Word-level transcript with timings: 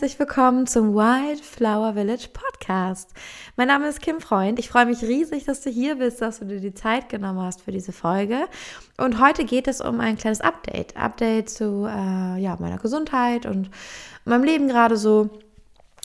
herzlich 0.00 0.20
willkommen 0.20 0.68
zum 0.68 0.94
Wildflower 0.94 1.94
Village 1.94 2.28
Podcast. 2.32 3.12
Mein 3.56 3.66
Name 3.66 3.88
ist 3.88 4.00
Kim 4.00 4.20
Freund. 4.20 4.60
Ich 4.60 4.68
freue 4.68 4.86
mich 4.86 5.02
riesig, 5.02 5.44
dass 5.44 5.60
du 5.60 5.70
hier 5.70 5.96
bist, 5.96 6.22
dass 6.22 6.38
du 6.38 6.44
dir 6.44 6.60
die 6.60 6.72
Zeit 6.72 7.08
genommen 7.08 7.40
hast 7.40 7.62
für 7.62 7.72
diese 7.72 7.90
Folge. 7.90 8.46
Und 8.96 9.20
heute 9.20 9.44
geht 9.44 9.66
es 9.66 9.80
um 9.80 9.98
ein 9.98 10.16
kleines 10.16 10.40
Update. 10.40 10.96
Update 10.96 11.50
zu 11.50 11.84
äh, 11.86 12.40
ja, 12.40 12.56
meiner 12.60 12.78
Gesundheit 12.78 13.44
und 13.44 13.70
meinem 14.24 14.44
Leben 14.44 14.68
gerade 14.68 14.96
so. 14.96 15.30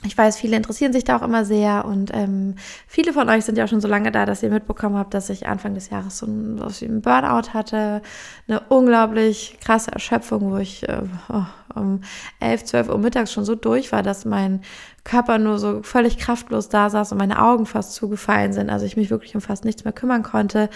Ich 0.06 0.18
weiß, 0.18 0.38
viele 0.38 0.58
interessieren 0.58 0.92
sich 0.92 1.06
da 1.06 1.18
auch 1.18 1.22
immer 1.22 1.46
sehr 1.46 1.86
und 1.86 2.12
ähm, 2.14 2.56
viele 2.88 3.14
von 3.14 3.30
euch 3.30 3.46
sind 3.46 3.58
ja 3.58 3.64
auch 3.64 3.70
schon 3.70 3.80
so 3.80 3.88
lange 3.88 4.12
da, 4.12 4.26
dass 4.26 4.44
ihr 4.44 4.50
mitbekommen 4.50 4.98
habt, 4.98 5.14
dass 5.14 5.30
ich 5.30 5.48
Anfang 5.48 5.76
des 5.76 5.90
Jahres 5.90 6.18
so 6.18 6.26
ein, 6.26 6.58
so 6.58 6.86
ein 6.86 7.02
Burnout 7.02 7.54
hatte. 7.54 8.02
Eine 8.48 8.60
unglaublich 8.68 9.58
krasse 9.64 9.94
Erschöpfung, 9.94 10.52
wo 10.52 10.58
ich 10.58 10.88
äh, 10.90 11.04
oh, 11.30 11.46
um 11.76 12.02
11, 12.42 12.66
12 12.66 12.90
Uhr 12.90 12.98
mittags 12.98 13.32
schon 13.32 13.46
so 13.46 13.56
durch 13.56 13.94
war, 13.94 14.04
dass 14.04 14.26
mein 14.26 14.62
Körper 15.06 15.38
nur 15.38 15.58
so 15.58 15.84
völlig 15.84 16.18
kraftlos 16.18 16.68
da 16.68 16.90
saß 16.90 17.14
und 17.14 17.18
meine 17.18 17.42
Augen 17.42 17.66
fast 17.66 17.94
zugefallen 17.94 18.52
sind. 18.52 18.70
Also 18.70 18.86
ich 18.86 18.98
mich 18.98 19.10
wirklich 19.10 19.36
um 19.36 19.42
fast 19.42 19.64
nichts 19.64 19.86
mehr 19.86 19.94
kümmern 19.94 20.24
konnte, 20.24 20.70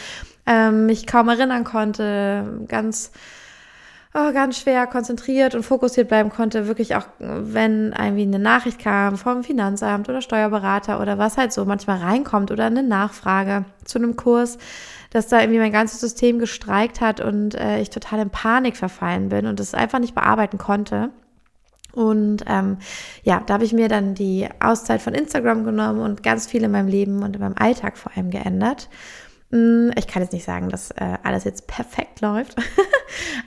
ähm, 0.46 0.86
mich 0.86 1.06
kaum 1.06 1.28
erinnern 1.28 1.66
konnte, 1.66 2.66
ganz 2.70 3.12
oh, 4.18 4.34
ganz 4.34 4.60
schwer 4.60 4.88
konzentriert 4.88 5.54
und 5.54 5.64
fokussiert 5.64 6.08
bleiben 6.08 6.30
konnte, 6.30 6.68
wirklich 6.68 6.96
auch, 6.96 7.06
wenn 7.20 7.94
irgendwie 7.98 8.24
eine 8.24 8.40
Nachricht 8.40 8.80
kam 8.80 9.18
vom 9.18 9.44
Finanzamt 9.44 10.10
oder 10.10 10.22
Steuerberater 10.22 11.00
oder 11.00 11.18
was 11.18 11.38
halt 11.38 11.54
so 11.54 11.66
manchmal 11.66 12.00
reinkommt 12.00 12.52
oder 12.52 12.66
eine 12.66 12.84
Nachfrage 12.84 13.66
zu 13.86 14.00
einem 14.00 14.16
Kurs, 14.16 14.58
dass 15.12 15.28
da 15.28 15.40
irgendwie 15.40 15.60
mein 15.60 15.72
ganzes 15.72 16.00
System 16.00 16.40
gestreikt 16.40 17.00
hat 17.00 17.22
und 17.22 17.56
äh, 17.56 17.80
ich 17.80 17.90
total 17.90 18.20
in 18.20 18.30
Panik 18.30 18.76
verfallen 18.76 19.30
bin 19.30 19.46
und 19.46 19.60
es 19.60 19.74
einfach 19.74 20.00
nicht 20.00 20.16
bearbeiten 20.16 20.58
konnte. 20.58 21.10
Und 21.94 22.44
ähm, 22.48 22.78
ja, 23.24 23.42
da 23.46 23.56
habe 23.56 23.64
ich 23.64 23.74
mir 23.74 23.88
dann 23.88 24.14
die 24.14 24.48
Auszeit 24.60 25.02
von 25.02 25.14
Instagram 25.16 25.64
genommen 25.64 26.02
und 26.02 26.22
ganz 26.22 26.46
viel 26.46 26.64
in 26.64 26.72
meinem 26.72 26.88
Leben 26.88 27.24
und 27.24 27.36
in 27.36 27.42
meinem 27.42 27.56
Alltag 27.58 27.98
vor 27.98 28.12
allem 28.16 28.30
geändert. 28.30 28.90
Hm, 29.52 29.92
ich 29.96 30.08
kann 30.08 30.22
jetzt 30.22 30.34
nicht 30.34 30.44
sagen, 30.44 30.70
dass 30.70 30.92
äh, 30.92 31.18
alles 31.24 31.46
jetzt 31.46 31.68
perfekt 31.68 32.20
läuft, 32.22 32.56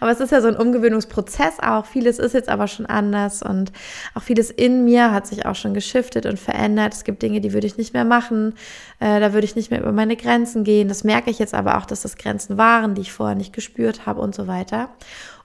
aber 0.01 0.11
es 0.11 0.21
ist 0.21 0.33
ja 0.33 0.41
so 0.41 0.49
ein 0.49 0.57
Umgewöhnungsprozess 0.57 1.61
auch. 1.61 1.87
Vieles 1.87 2.19
ist 2.19 2.35
jetzt 2.35 2.49
aber 2.49 2.69
schon 2.69 2.87
anders 2.87 3.43
und 3.43 3.73
auch 4.15 4.23
vieles 4.23 4.51
in 4.51 4.85
mir 4.85 5.13
hat 5.13 5.27
sich 5.27 5.47
auch 5.47 5.55
schon 5.55 5.75
geschiftet 5.75 6.27
und 6.27 6.39
verändert. 6.39 6.95
Es 6.95 7.05
gibt 7.05 7.23
Dinge, 7.23 7.41
die 7.41 7.53
würde 7.53 7.67
ich 7.67 7.77
nicht 7.77 7.95
mehr 7.95 8.05
machen, 8.05 8.55
äh, 8.99 9.21
da 9.21 9.33
würde 9.33 9.45
ich 9.45 9.57
nicht 9.57 9.71
mehr 9.71 9.81
über 9.81 9.93
meine 9.93 10.17
Grenzen 10.17 10.65
gehen. 10.65 10.89
Das 10.89 11.05
merke 11.05 11.31
ich 11.31 11.39
jetzt 11.39 11.55
aber 11.55 11.79
auch, 11.79 11.87
dass 11.87 12.03
das 12.03 12.17
Grenzen 12.17 12.59
waren, 12.59 12.95
die 12.95 13.03
ich 13.03 13.13
vorher 13.13 13.37
nicht 13.37 13.53
gespürt 13.53 14.07
habe 14.07 14.21
und 14.21 14.35
so 14.35 14.47
weiter. 14.47 14.91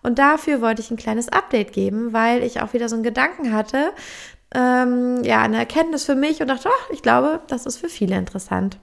Und 0.04 0.20
dafür 0.20 0.62
wollte 0.62 0.82
ich 0.82 0.92
ein 0.92 0.98
kleines 0.98 1.30
Update 1.30 1.74
geben, 1.74 2.14
weil 2.14 2.44
ich 2.44 2.62
auch 2.62 2.74
wieder 2.74 2.90
so 2.90 2.96
einen 2.96 3.04
Gedanken 3.04 3.52
hatte, 3.54 3.92
ähm, 4.54 5.24
ja, 5.24 5.42
eine 5.42 5.58
Erkenntnis 5.58 6.06
für 6.06 6.16
mich 6.16 6.42
und 6.42 6.48
dachte, 6.48 6.70
oh, 6.70 6.94
ich 6.94 7.02
glaube, 7.02 7.42
das 7.48 7.66
ist 7.66 7.78
für 7.78 7.90
viele 7.90 8.16
interessant. 8.16 8.78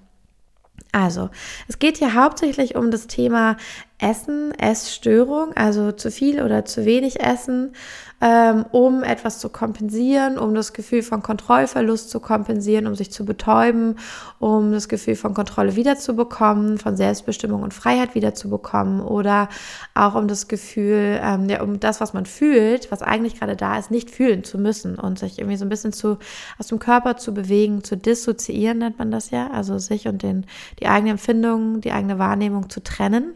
Also, 0.90 1.30
es 1.68 1.78
geht 1.78 1.98
hier 1.98 2.14
hauptsächlich 2.14 2.74
um 2.74 2.90
das 2.90 3.06
Thema 3.06 3.56
Essen, 4.02 4.52
Essstörung, 4.58 5.52
also 5.54 5.92
zu 5.92 6.10
viel 6.10 6.42
oder 6.42 6.64
zu 6.64 6.84
wenig 6.84 7.20
Essen, 7.20 7.72
ähm, 8.20 8.64
um 8.70 9.02
etwas 9.02 9.38
zu 9.38 9.48
kompensieren, 9.48 10.38
um 10.38 10.54
das 10.54 10.72
Gefühl 10.72 11.02
von 11.02 11.22
Kontrollverlust 11.22 12.10
zu 12.10 12.20
kompensieren, 12.20 12.86
um 12.86 12.94
sich 12.94 13.10
zu 13.10 13.24
betäuben, 13.24 13.96
um 14.38 14.72
das 14.72 14.88
Gefühl 14.88 15.16
von 15.16 15.34
Kontrolle 15.34 15.76
wiederzubekommen, 15.76 16.78
von 16.78 16.96
Selbstbestimmung 16.96 17.62
und 17.62 17.74
Freiheit 17.74 18.14
wiederzubekommen 18.14 19.00
oder 19.00 19.48
auch 19.94 20.14
um 20.14 20.28
das 20.28 20.46
Gefühl, 20.46 21.20
ähm, 21.22 21.48
ja, 21.48 21.62
um 21.62 21.80
das, 21.80 22.00
was 22.00 22.12
man 22.12 22.26
fühlt, 22.26 22.92
was 22.92 23.02
eigentlich 23.02 23.38
gerade 23.38 23.56
da 23.56 23.76
ist, 23.78 23.90
nicht 23.90 24.10
fühlen 24.10 24.44
zu 24.44 24.58
müssen 24.58 24.96
und 24.96 25.18
sich 25.18 25.38
irgendwie 25.38 25.56
so 25.56 25.64
ein 25.64 25.68
bisschen 25.68 25.92
zu 25.92 26.18
aus 26.58 26.68
dem 26.68 26.78
Körper 26.78 27.16
zu 27.16 27.34
bewegen, 27.34 27.82
zu 27.82 27.96
dissoziieren 27.96 28.78
nennt 28.78 28.98
man 28.98 29.10
das 29.10 29.30
ja, 29.30 29.50
also 29.50 29.78
sich 29.78 30.06
und 30.06 30.22
den 30.22 30.46
die 30.80 30.86
eigene 30.86 31.12
Empfindung, 31.12 31.80
die 31.80 31.92
eigene 31.92 32.18
Wahrnehmung 32.18 32.70
zu 32.70 32.82
trennen. 32.82 33.34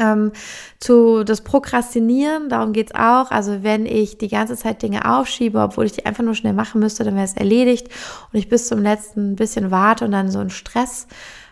Ähm, 0.00 0.32
zu 0.80 1.22
das 1.24 1.42
Prokrastinieren, 1.42 2.48
darum 2.48 2.72
geht's 2.72 2.94
auch. 2.94 3.30
Also 3.30 3.62
wenn 3.62 3.86
ich 3.86 4.18
die 4.18 4.28
ganze 4.28 4.56
Zeit 4.56 4.82
Dinge 4.82 5.04
aufschiebe, 5.04 5.60
obwohl 5.60 5.84
ich 5.86 5.92
die 5.92 6.06
einfach 6.06 6.24
nur 6.24 6.34
schnell 6.34 6.54
machen 6.54 6.80
müsste, 6.80 7.04
dann 7.04 7.14
wäre 7.14 7.24
es 7.24 7.34
erledigt 7.34 7.88
und 8.32 8.38
ich 8.38 8.48
bis 8.48 8.66
zum 8.66 8.82
letzten 8.82 9.36
bisschen 9.36 9.70
warte 9.70 10.06
und 10.06 10.12
dann 10.12 10.30
so 10.30 10.38
einen 10.38 10.50
Stress 10.50 11.06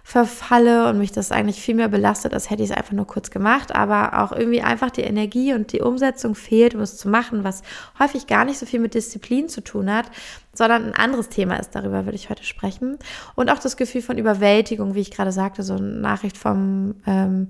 verfalle 0.09 0.89
und 0.89 0.97
mich 0.97 1.13
das 1.13 1.33
eigentlich 1.33 1.61
viel 1.61 1.75
mehr 1.75 1.89
belastet, 1.89 2.33
als 2.33 2.49
hätte 2.49 2.63
ich 2.63 2.71
es 2.71 2.77
einfach 2.77 2.93
nur 2.93 3.07
kurz 3.07 3.31
gemacht, 3.31 3.75
aber 3.75 4.23
auch 4.23 4.33
irgendwie 4.33 4.63
einfach 4.63 4.91
die 4.91 5.03
Energie 5.03 5.53
und 5.53 5.71
die 5.71 5.83
Umsetzung 5.83 6.35
fehlt, 6.35 6.75
um 6.75 6.81
es 6.81 6.97
zu 6.97 7.11
machen, 7.11 7.45
was 7.45 7.61
häufig 7.99 8.27
gar 8.27 8.47
nicht 8.47 8.59
so 8.59 8.65
viel 8.65 8.81
mit 8.81 8.95
Disziplin 8.95 9.51
zu 9.51 9.61
tun 9.61 9.93
hat, 9.93 10.07
sondern 10.55 10.87
ein 10.87 10.95
anderes 10.95 11.29
Thema 11.29 11.57
ist, 11.57 11.75
darüber 11.75 12.07
würde 12.07 12.17
ich 12.17 12.31
heute 12.31 12.43
sprechen. 12.43 12.99
Und 13.35 13.51
auch 13.51 13.59
das 13.59 13.77
Gefühl 13.77 14.01
von 14.01 14.17
Überwältigung, 14.17 14.95
wie 14.95 15.03
ich 15.03 15.11
gerade 15.11 15.31
sagte, 15.31 15.63
so 15.63 15.75
eine 15.75 15.83
Nachricht 15.83 16.39
vom, 16.39 16.95
ähm, 17.07 17.49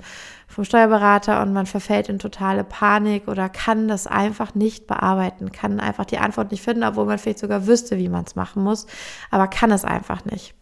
vom 0.49 0.65
Steuerberater 0.65 1.41
und 1.43 1.53
man 1.53 1.67
verfällt 1.67 2.09
in 2.09 2.19
totale 2.19 2.65
Panik 2.65 3.29
oder 3.29 3.49
kann 3.49 3.87
das 3.87 4.09
einfach 4.09 4.57
nicht 4.57 4.89
bearbeiten, 4.89 5.53
kann 5.53 5.79
einfach 5.79 6.07
die 6.07 6.19
Antwort 6.19 6.51
nicht 6.51 6.65
finden, 6.65 6.83
obwohl 6.83 7.05
man 7.05 7.19
vielleicht 7.19 7.39
sogar 7.39 7.69
wüsste, 7.69 7.99
wie 7.99 8.09
man 8.09 8.25
es 8.25 8.35
machen 8.35 8.65
muss, 8.65 8.89
aber 9.31 9.47
kann 9.47 9.71
es 9.71 9.85
einfach 9.85 10.25
nicht. 10.25 10.58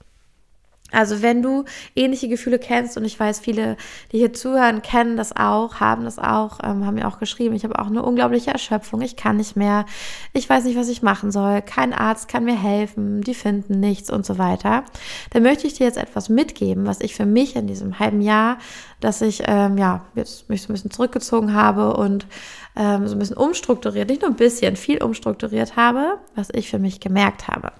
Also 0.93 1.21
wenn 1.21 1.43
du 1.43 1.65
ähnliche 1.97 2.29
Gefühle 2.29 2.61
kennst 2.61 2.97
und 2.97 3.05
ich 3.05 3.19
weiß, 3.19 3.41
viele, 3.41 3.77
die 4.13 4.19
hier 4.19 4.33
zuhören, 4.33 4.83
kennen 4.83 5.17
das 5.17 5.35
auch, 5.35 5.81
haben 5.81 6.05
das 6.05 6.19
auch, 6.19 6.61
ähm, 6.63 6.87
haben 6.87 6.95
mir 6.95 7.09
auch 7.09 7.19
geschrieben, 7.19 7.57
ich 7.57 7.65
habe 7.65 7.79
auch 7.81 7.89
eine 7.89 8.05
unglaubliche 8.05 8.53
Erschöpfung, 8.53 9.01
ich 9.01 9.17
kann 9.17 9.37
nicht 9.37 9.57
mehr, 9.57 9.85
ich 10.33 10.49
weiß 10.49 10.63
nicht, 10.65 10.79
was 10.79 10.89
ich 10.89 11.03
machen 11.03 11.33
soll, 11.33 11.61
kein 11.63 11.93
Arzt 11.93 12.29
kann 12.29 12.45
mir 12.45 12.57
helfen, 12.57 13.21
die 13.23 13.35
finden 13.35 13.81
nichts 13.81 14.11
und 14.11 14.25
so 14.25 14.39
weiter, 14.39 14.85
dann 15.31 15.43
möchte 15.43 15.67
ich 15.67 15.75
dir 15.75 15.87
jetzt 15.87 15.99
etwas 15.99 16.29
mitgeben, 16.29 16.87
was 16.87 17.01
ich 17.01 17.17
für 17.17 17.27
mich 17.27 17.57
in 17.57 17.67
diesem 17.67 17.99
halben 17.99 18.21
Jahr, 18.21 18.59
dass 19.01 19.23
ich 19.23 19.43
ähm, 19.47 19.79
ja 19.79 20.05
jetzt 20.15 20.49
mich 20.49 20.63
so 20.63 20.69
ein 20.69 20.75
bisschen 20.75 20.93
zurückgezogen 20.93 21.53
habe 21.53 21.97
und 21.97 22.27
ähm, 22.77 23.09
so 23.09 23.17
ein 23.17 23.19
bisschen 23.19 23.37
umstrukturiert, 23.37 24.09
nicht 24.09 24.23
nur 24.23 24.31
ein 24.31 24.37
bisschen, 24.37 24.77
viel 24.77 25.03
umstrukturiert 25.03 25.75
habe, 25.75 26.19
was 26.37 26.49
ich 26.53 26.71
für 26.71 26.79
mich 26.79 27.01
gemerkt 27.01 27.49
habe. 27.49 27.73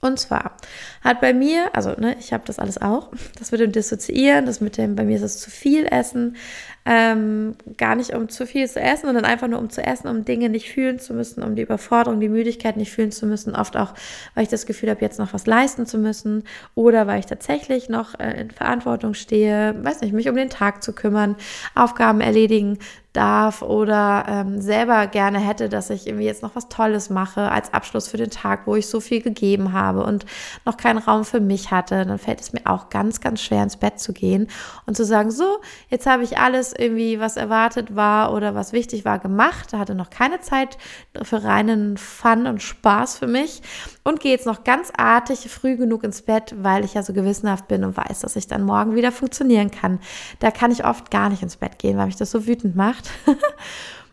Und 0.00 0.18
zwar 0.18 0.56
hat 1.02 1.20
bei 1.20 1.32
mir, 1.32 1.70
also 1.74 1.90
ne, 1.96 2.16
ich 2.18 2.32
habe 2.32 2.44
das 2.46 2.58
alles 2.58 2.80
auch, 2.80 3.10
das 3.38 3.50
mit 3.50 3.60
dem 3.60 3.72
Dissoziieren, 3.72 4.46
das 4.46 4.60
mit 4.60 4.76
dem, 4.76 4.94
bei 4.94 5.04
mir 5.04 5.16
ist 5.16 5.22
es 5.22 5.38
zu 5.38 5.50
viel 5.50 5.86
Essen, 5.86 6.36
ähm, 6.84 7.56
gar 7.76 7.96
nicht 7.96 8.14
um 8.14 8.28
zu 8.28 8.46
viel 8.46 8.68
zu 8.68 8.80
essen, 8.80 9.06
sondern 9.06 9.24
einfach 9.24 9.48
nur 9.48 9.58
um 9.58 9.70
zu 9.70 9.82
essen, 9.82 10.06
um 10.06 10.24
Dinge 10.24 10.48
nicht 10.48 10.70
fühlen 10.70 11.00
zu 11.00 11.14
müssen, 11.14 11.42
um 11.42 11.56
die 11.56 11.62
Überforderung, 11.62 12.20
die 12.20 12.28
Müdigkeit 12.28 12.76
nicht 12.76 12.92
fühlen 12.92 13.10
zu 13.10 13.26
müssen. 13.26 13.56
Oft 13.56 13.76
auch, 13.76 13.94
weil 14.34 14.44
ich 14.44 14.48
das 14.48 14.66
Gefühl 14.66 14.90
habe, 14.90 15.00
jetzt 15.00 15.18
noch 15.18 15.34
was 15.34 15.46
leisten 15.46 15.86
zu 15.86 15.98
müssen 15.98 16.44
oder 16.74 17.06
weil 17.06 17.18
ich 17.18 17.26
tatsächlich 17.26 17.88
noch 17.88 18.18
äh, 18.20 18.40
in 18.40 18.50
Verantwortung 18.52 19.14
stehe, 19.14 19.74
weiß 19.82 20.02
nicht, 20.02 20.12
mich 20.12 20.28
um 20.28 20.36
den 20.36 20.50
Tag 20.50 20.82
zu 20.82 20.92
kümmern, 20.92 21.34
Aufgaben 21.74 22.20
erledigen 22.20 22.78
darf 23.16 23.62
oder 23.62 24.24
ähm, 24.28 24.60
selber 24.60 25.06
gerne 25.06 25.38
hätte, 25.38 25.68
dass 25.68 25.90
ich 25.90 26.06
irgendwie 26.06 26.26
jetzt 26.26 26.42
noch 26.42 26.54
was 26.54 26.68
Tolles 26.68 27.10
mache 27.10 27.50
als 27.50 27.72
Abschluss 27.72 28.08
für 28.08 28.16
den 28.16 28.30
Tag, 28.30 28.66
wo 28.66 28.76
ich 28.76 28.88
so 28.88 29.00
viel 29.00 29.22
gegeben 29.22 29.72
habe 29.72 30.02
und 30.04 30.26
noch 30.64 30.76
keinen 30.76 30.98
Raum 30.98 31.24
für 31.24 31.40
mich 31.40 31.70
hatte, 31.70 32.04
dann 32.04 32.18
fällt 32.18 32.40
es 32.40 32.52
mir 32.52 32.62
auch 32.64 32.90
ganz, 32.90 33.20
ganz 33.20 33.40
schwer 33.42 33.62
ins 33.62 33.76
Bett 33.76 33.98
zu 33.98 34.12
gehen 34.12 34.48
und 34.86 34.96
zu 34.96 35.04
sagen, 35.04 35.30
so, 35.30 35.58
jetzt 35.88 36.06
habe 36.06 36.24
ich 36.24 36.38
alles 36.38 36.74
irgendwie, 36.76 37.18
was 37.18 37.36
erwartet 37.36 37.96
war 37.96 38.32
oder 38.32 38.54
was 38.54 38.72
wichtig 38.72 39.04
war, 39.04 39.18
gemacht, 39.18 39.72
hatte 39.72 39.94
noch 39.94 40.10
keine 40.10 40.40
Zeit 40.40 40.76
für 41.22 41.42
reinen 41.42 41.96
Fun 41.96 42.46
und 42.46 42.62
Spaß 42.62 43.18
für 43.18 43.26
mich 43.26 43.62
und 44.04 44.20
gehe 44.20 44.32
jetzt 44.32 44.46
noch 44.46 44.64
ganz 44.64 44.92
artig 44.96 45.48
früh 45.50 45.76
genug 45.76 46.04
ins 46.04 46.22
Bett, 46.22 46.54
weil 46.58 46.84
ich 46.84 46.94
ja 46.94 47.02
so 47.02 47.12
gewissenhaft 47.12 47.68
bin 47.68 47.84
und 47.84 47.96
weiß, 47.96 48.20
dass 48.20 48.36
ich 48.36 48.46
dann 48.46 48.62
morgen 48.62 48.94
wieder 48.94 49.12
funktionieren 49.12 49.70
kann. 49.70 50.00
Da 50.40 50.50
kann 50.50 50.70
ich 50.70 50.84
oft 50.84 51.10
gar 51.10 51.28
nicht 51.28 51.42
ins 51.42 51.56
Bett 51.56 51.78
gehen, 51.78 51.96
weil 51.96 52.06
mich 52.06 52.16
das 52.16 52.30
so 52.30 52.46
wütend 52.46 52.76
macht. 52.76 53.05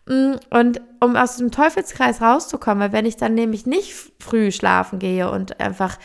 Mm, 0.05 0.33
und 0.49 0.81
um 0.99 1.15
aus 1.15 1.37
dem 1.37 1.51
Teufelskreis 1.51 2.21
rauszukommen, 2.21 2.91
wenn 2.91 3.05
ich 3.05 3.15
dann 3.15 3.35
nämlich 3.35 3.65
nicht 3.65 3.93
früh 4.19 4.51
schlafen 4.51 4.99
gehe 4.99 5.31
und 5.31 5.61
einfach 5.61 5.97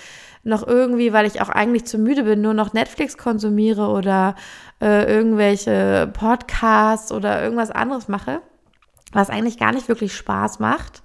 noch 0.44 0.66
irgendwie, 0.66 1.12
weil 1.12 1.26
ich 1.26 1.40
auch 1.40 1.48
eigentlich 1.48 1.84
zu 1.84 1.98
müde 1.98 2.22
bin, 2.22 2.40
nur 2.40 2.54
noch 2.54 2.72
Netflix 2.72 3.18
konsumiere 3.18 3.88
oder 3.88 4.36
äh, 4.80 5.12
irgendwelche 5.12 6.10
Podcasts 6.12 7.10
oder 7.10 7.42
irgendwas 7.42 7.70
anderes 7.70 8.08
mache, 8.08 8.40
was 9.12 9.30
eigentlich 9.30 9.58
gar 9.58 9.72
nicht 9.72 9.88
wirklich 9.88 10.14
Spaß 10.14 10.60
macht, 10.60 11.02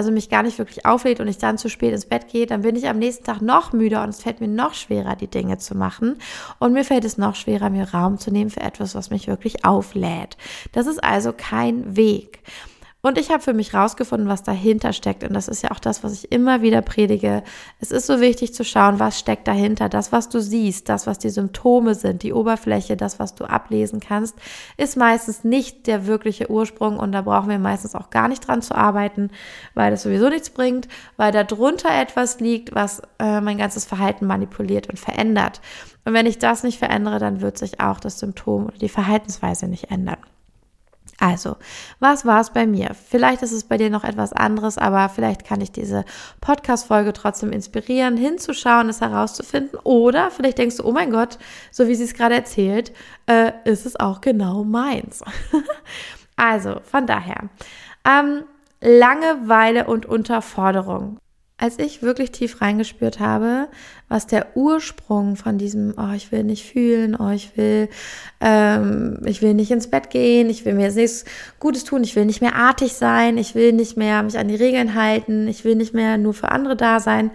also 0.00 0.12
mich 0.12 0.30
gar 0.30 0.42
nicht 0.42 0.56
wirklich 0.56 0.86
auflädt 0.86 1.20
und 1.20 1.28
ich 1.28 1.36
dann 1.36 1.58
zu 1.58 1.68
spät 1.68 1.92
ins 1.92 2.06
Bett 2.06 2.28
gehe, 2.28 2.46
dann 2.46 2.62
bin 2.62 2.74
ich 2.74 2.88
am 2.88 2.98
nächsten 2.98 3.22
Tag 3.22 3.42
noch 3.42 3.74
müder 3.74 4.02
und 4.02 4.08
es 4.08 4.22
fällt 4.22 4.40
mir 4.40 4.48
noch 4.48 4.72
schwerer, 4.72 5.14
die 5.14 5.26
Dinge 5.26 5.58
zu 5.58 5.76
machen. 5.76 6.16
Und 6.58 6.72
mir 6.72 6.86
fällt 6.86 7.04
es 7.04 7.18
noch 7.18 7.34
schwerer, 7.34 7.68
mir 7.68 7.92
Raum 7.92 8.16
zu 8.16 8.30
nehmen 8.30 8.48
für 8.48 8.62
etwas, 8.62 8.94
was 8.94 9.10
mich 9.10 9.28
wirklich 9.28 9.66
auflädt. 9.66 10.38
Das 10.72 10.86
ist 10.86 11.04
also 11.04 11.34
kein 11.36 11.98
Weg. 11.98 12.38
Und 13.02 13.16
ich 13.16 13.30
habe 13.30 13.42
für 13.42 13.54
mich 13.54 13.72
rausgefunden, 13.72 14.28
was 14.28 14.42
dahinter 14.42 14.92
steckt. 14.92 15.24
Und 15.24 15.32
das 15.32 15.48
ist 15.48 15.62
ja 15.62 15.70
auch 15.70 15.78
das, 15.78 16.04
was 16.04 16.12
ich 16.12 16.30
immer 16.32 16.60
wieder 16.60 16.82
predige. 16.82 17.42
Es 17.78 17.90
ist 17.92 18.06
so 18.06 18.20
wichtig 18.20 18.52
zu 18.52 18.62
schauen, 18.62 19.00
was 19.00 19.18
steckt 19.18 19.48
dahinter. 19.48 19.88
Das, 19.88 20.12
was 20.12 20.28
du 20.28 20.38
siehst, 20.38 20.90
das, 20.90 21.06
was 21.06 21.18
die 21.18 21.30
Symptome 21.30 21.94
sind, 21.94 22.22
die 22.22 22.34
Oberfläche, 22.34 22.98
das, 22.98 23.18
was 23.18 23.34
du 23.34 23.44
ablesen 23.44 24.00
kannst, 24.00 24.36
ist 24.76 24.98
meistens 24.98 25.44
nicht 25.44 25.86
der 25.86 26.06
wirkliche 26.06 26.50
Ursprung. 26.50 26.98
Und 26.98 27.12
da 27.12 27.22
brauchen 27.22 27.48
wir 27.48 27.58
meistens 27.58 27.94
auch 27.94 28.10
gar 28.10 28.28
nicht 28.28 28.46
dran 28.46 28.60
zu 28.60 28.74
arbeiten, 28.74 29.30
weil 29.74 29.90
das 29.90 30.02
sowieso 30.02 30.28
nichts 30.28 30.50
bringt, 30.50 30.86
weil 31.16 31.32
da 31.32 31.42
drunter 31.42 31.88
etwas 31.98 32.38
liegt, 32.38 32.74
was 32.74 33.00
äh, 33.18 33.40
mein 33.40 33.56
ganzes 33.56 33.86
Verhalten 33.86 34.26
manipuliert 34.26 34.90
und 34.90 34.98
verändert. 34.98 35.62
Und 36.04 36.12
wenn 36.12 36.26
ich 36.26 36.38
das 36.38 36.64
nicht 36.64 36.78
verändere, 36.78 37.18
dann 37.18 37.40
wird 37.40 37.56
sich 37.56 37.80
auch 37.80 37.98
das 37.98 38.18
Symptom 38.18 38.66
oder 38.66 38.76
die 38.76 38.88
Verhaltensweise 38.90 39.68
nicht 39.68 39.90
ändern. 39.90 40.18
Also, 41.20 41.56
was 41.98 42.24
war 42.24 42.40
es 42.40 42.48
bei 42.48 42.66
mir? 42.66 42.92
Vielleicht 42.94 43.42
ist 43.42 43.52
es 43.52 43.64
bei 43.64 43.76
dir 43.76 43.90
noch 43.90 44.04
etwas 44.04 44.32
anderes, 44.32 44.78
aber 44.78 45.10
vielleicht 45.10 45.44
kann 45.44 45.60
ich 45.60 45.70
diese 45.70 46.06
Podcast-Folge 46.40 47.12
trotzdem 47.12 47.52
inspirieren, 47.52 48.16
hinzuschauen, 48.16 48.88
es 48.88 49.02
herauszufinden. 49.02 49.78
Oder 49.84 50.30
vielleicht 50.30 50.56
denkst 50.56 50.78
du, 50.78 50.84
oh 50.86 50.92
mein 50.92 51.10
Gott, 51.10 51.38
so 51.70 51.86
wie 51.88 51.94
sie 51.94 52.04
es 52.04 52.14
gerade 52.14 52.34
erzählt, 52.34 52.92
äh, 53.26 53.52
ist 53.64 53.84
es 53.84 54.00
auch 54.00 54.22
genau 54.22 54.64
meins. 54.64 55.22
also, 56.36 56.80
von 56.90 57.06
daher. 57.06 57.50
Ähm, 58.08 58.44
Langeweile 58.80 59.86
und 59.86 60.06
Unterforderung 60.06 61.18
als 61.60 61.78
ich 61.78 62.02
wirklich 62.02 62.30
tief 62.32 62.62
reingespürt 62.62 63.20
habe, 63.20 63.68
was 64.08 64.26
der 64.26 64.56
Ursprung 64.56 65.36
von 65.36 65.58
diesem, 65.58 65.92
oh, 65.98 66.14
ich 66.16 66.32
will 66.32 66.42
nicht 66.42 66.64
fühlen, 66.64 67.14
oh, 67.14 67.28
ich 67.30 67.54
will, 67.56 67.90
ähm, 68.40 69.20
ich 69.26 69.42
will 69.42 69.52
nicht 69.52 69.70
ins 69.70 69.90
Bett 69.90 70.08
gehen, 70.08 70.48
ich 70.48 70.64
will 70.64 70.72
mir 70.72 70.84
jetzt 70.84 70.96
nichts 70.96 71.24
Gutes 71.58 71.84
tun, 71.84 72.02
ich 72.02 72.16
will 72.16 72.24
nicht 72.24 72.40
mehr 72.40 72.56
artig 72.56 72.94
sein, 72.94 73.36
ich 73.36 73.54
will 73.54 73.74
nicht 73.74 73.98
mehr 73.98 74.22
mich 74.22 74.38
an 74.38 74.48
die 74.48 74.56
Regeln 74.56 74.94
halten, 74.94 75.48
ich 75.48 75.64
will 75.64 75.76
nicht 75.76 75.92
mehr 75.92 76.16
nur 76.16 76.32
für 76.32 76.50
andere 76.50 76.76
da 76.76 76.98
sein. 76.98 77.30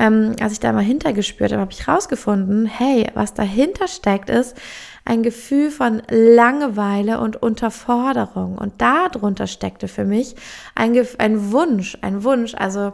Ähm, 0.00 0.34
als 0.40 0.52
ich 0.52 0.60
da 0.60 0.72
mal 0.72 0.82
hintergespürt 0.82 1.52
habe, 1.52 1.60
habe 1.60 1.72
ich 1.72 1.86
rausgefunden, 1.86 2.66
hey, 2.66 3.08
was 3.14 3.34
dahinter 3.34 3.86
steckt, 3.86 4.30
ist 4.30 4.56
ein 5.04 5.22
Gefühl 5.22 5.70
von 5.70 6.02
Langeweile 6.08 7.20
und 7.20 7.42
Unterforderung. 7.42 8.56
Und 8.56 8.80
darunter 8.80 9.46
steckte 9.46 9.88
für 9.88 10.04
mich 10.04 10.36
ein, 10.74 10.98
ein 11.18 11.52
Wunsch, 11.52 11.98
ein 12.00 12.24
Wunsch, 12.24 12.54
also 12.54 12.92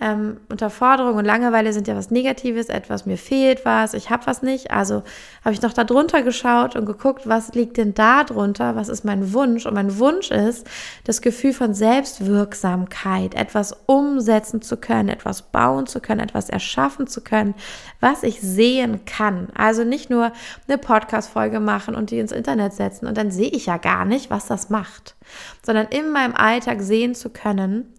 ähm, 0.00 0.38
Unterforderung 0.48 1.16
und 1.16 1.26
Langeweile 1.26 1.72
sind 1.72 1.86
ja 1.86 1.94
was 1.94 2.10
Negatives, 2.10 2.70
etwas 2.70 3.04
mir 3.04 3.18
fehlt 3.18 3.64
was, 3.66 3.92
ich 3.92 4.08
habe 4.08 4.26
was 4.26 4.42
nicht. 4.42 4.70
Also 4.70 5.02
habe 5.44 5.52
ich 5.52 5.60
noch 5.60 5.74
da 5.74 5.84
drunter 5.84 6.22
geschaut 6.22 6.74
und 6.74 6.86
geguckt, 6.86 7.28
was 7.28 7.52
liegt 7.54 7.76
denn 7.76 7.92
da 7.92 8.24
drunter, 8.24 8.76
was 8.76 8.88
ist 8.88 9.04
mein 9.04 9.34
Wunsch? 9.34 9.66
Und 9.66 9.74
mein 9.74 9.98
Wunsch 9.98 10.30
ist 10.30 10.66
das 11.04 11.20
Gefühl 11.20 11.52
von 11.52 11.74
Selbstwirksamkeit, 11.74 13.34
etwas 13.34 13.76
umsetzen 13.86 14.62
zu 14.62 14.78
können, 14.78 15.10
etwas 15.10 15.42
bauen 15.42 15.86
zu 15.86 16.00
können, 16.00 16.20
etwas 16.20 16.48
erschaffen 16.48 17.06
zu 17.06 17.20
können, 17.20 17.54
was 18.00 18.22
ich 18.22 18.40
sehen 18.40 19.04
kann. 19.04 19.48
Also 19.54 19.84
nicht 19.84 20.08
nur 20.08 20.32
eine 20.66 20.78
Podcast-Folge 20.78 21.60
machen 21.60 21.94
und 21.94 22.10
die 22.10 22.18
ins 22.18 22.32
Internet 22.32 22.72
setzen 22.72 23.06
und 23.06 23.18
dann 23.18 23.30
sehe 23.30 23.50
ich 23.50 23.66
ja 23.66 23.76
gar 23.76 24.06
nicht, 24.06 24.30
was 24.30 24.46
das 24.46 24.70
macht, 24.70 25.14
sondern 25.62 25.88
in 25.88 26.10
meinem 26.10 26.34
Alltag 26.34 26.80
sehen 26.80 27.14
zu 27.14 27.28
können, 27.28 27.92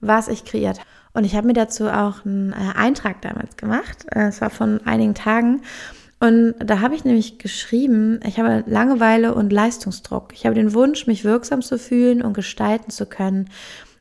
was 0.00 0.28
ich 0.28 0.44
kreiert 0.44 0.78
habe. 0.78 0.97
Und 1.12 1.24
ich 1.24 1.34
habe 1.34 1.46
mir 1.46 1.54
dazu 1.54 1.88
auch 1.88 2.24
einen 2.24 2.52
äh, 2.52 2.76
Eintrag 2.76 3.22
damals 3.22 3.56
gemacht. 3.56 4.06
Äh, 4.14 4.28
es 4.28 4.40
war 4.40 4.50
von 4.50 4.80
einigen 4.86 5.14
Tagen. 5.14 5.62
Und 6.20 6.54
da 6.58 6.80
habe 6.80 6.94
ich 6.94 7.04
nämlich 7.04 7.38
geschrieben, 7.38 8.20
ich 8.26 8.38
habe 8.40 8.64
Langeweile 8.66 9.34
und 9.34 9.52
Leistungsdruck. 9.52 10.32
Ich 10.32 10.46
habe 10.46 10.54
den 10.54 10.74
Wunsch, 10.74 11.06
mich 11.06 11.24
wirksam 11.24 11.62
zu 11.62 11.78
fühlen 11.78 12.22
und 12.22 12.34
gestalten 12.34 12.90
zu 12.90 13.06
können. 13.06 13.48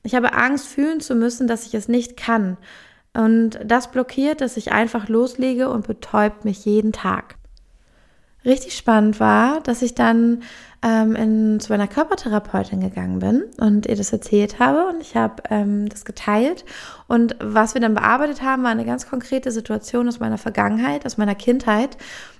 Ich 0.03 0.15
habe 0.15 0.33
Angst, 0.33 0.67
fühlen 0.67 0.99
zu 0.99 1.15
müssen, 1.15 1.47
dass 1.47 1.67
ich 1.67 1.75
es 1.75 1.87
nicht 1.87 2.17
kann. 2.17 2.57
Und 3.13 3.59
das 3.65 3.91
blockiert, 3.91 4.41
dass 4.41 4.57
ich 4.57 4.71
einfach 4.71 5.09
loslege 5.09 5.69
und 5.69 5.87
betäubt 5.87 6.45
mich 6.45 6.65
jeden 6.65 6.91
Tag. 6.91 7.36
Richtig 8.47 8.77
spannend 8.77 9.19
war, 9.19 9.59
dass 9.59 9.81
ich 9.81 9.93
dann 9.93 10.41
ähm, 10.81 11.15
in, 11.17 11.59
zu 11.59 11.69
meiner 11.73 11.87
Körpertherapeutin 11.87 12.79
gegangen 12.79 13.19
bin 13.19 13.43
und 13.57 13.87
ihr 13.87 13.97
das 13.97 14.13
erzählt 14.13 14.57
habe 14.59 14.87
und 14.87 15.01
ich 15.01 15.17
habe 15.17 15.43
ähm, 15.49 15.89
das 15.89 16.05
geteilt. 16.05 16.63
Und 17.07 17.35
was 17.41 17.73
wir 17.73 17.81
dann 17.81 17.93
bearbeitet 17.93 18.41
haben, 18.41 18.63
war 18.63 18.71
eine 18.71 18.85
ganz 18.85 19.09
konkrete 19.09 19.51
Situation 19.51 20.07
aus 20.07 20.21
meiner 20.21 20.37
Vergangenheit, 20.37 21.05
aus 21.05 21.17
meiner 21.17 21.35
Kindheit, 21.35 21.97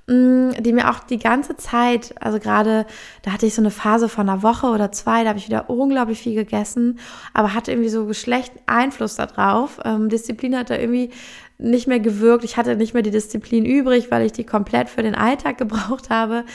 mh, 0.07 0.15
mm, 0.15 0.63
die 0.63 0.71
mir 0.71 0.89
auch 0.89 0.99
die 0.99 1.19
ganze 1.19 1.57
Zeit, 1.57 2.15
also 2.21 2.39
gerade, 2.39 2.85
da 3.23 3.33
hatte 3.33 3.45
ich 3.45 3.53
so 3.53 3.61
eine 3.61 3.71
Phase 3.71 4.07
von 4.07 4.29
einer 4.29 4.43
Woche 4.43 4.67
oder 4.67 4.93
zwei, 4.93 5.23
da 5.23 5.29
habe 5.29 5.39
ich 5.39 5.47
wieder 5.47 5.69
unglaublich 5.69 6.19
viel 6.19 6.35
gegessen, 6.35 6.99
aber 7.33 7.53
hatte 7.53 7.71
irgendwie 7.71 7.89
so 7.89 8.13
schlechten 8.13 8.59
Einfluss 8.65 9.15
darauf. 9.15 9.81
Ähm, 9.83 10.07
Disziplin 10.07 10.55
hat 10.55 10.69
da 10.69 10.77
irgendwie 10.77 11.11
nicht 11.57 11.87
mehr 11.87 11.99
gewirkt. 11.99 12.43
Ich 12.43 12.57
hatte 12.57 12.75
nicht 12.75 12.93
mehr 12.93 13.03
die 13.03 13.11
Disziplin 13.11 13.65
übrig, 13.65 14.11
weil 14.11 14.25
ich 14.25 14.31
die 14.31 14.45
komplett 14.45 14.89
für 14.89 15.03
den 15.03 15.15
Alltag 15.15 15.57
gebraucht 15.57 16.09
habe. 16.09 16.45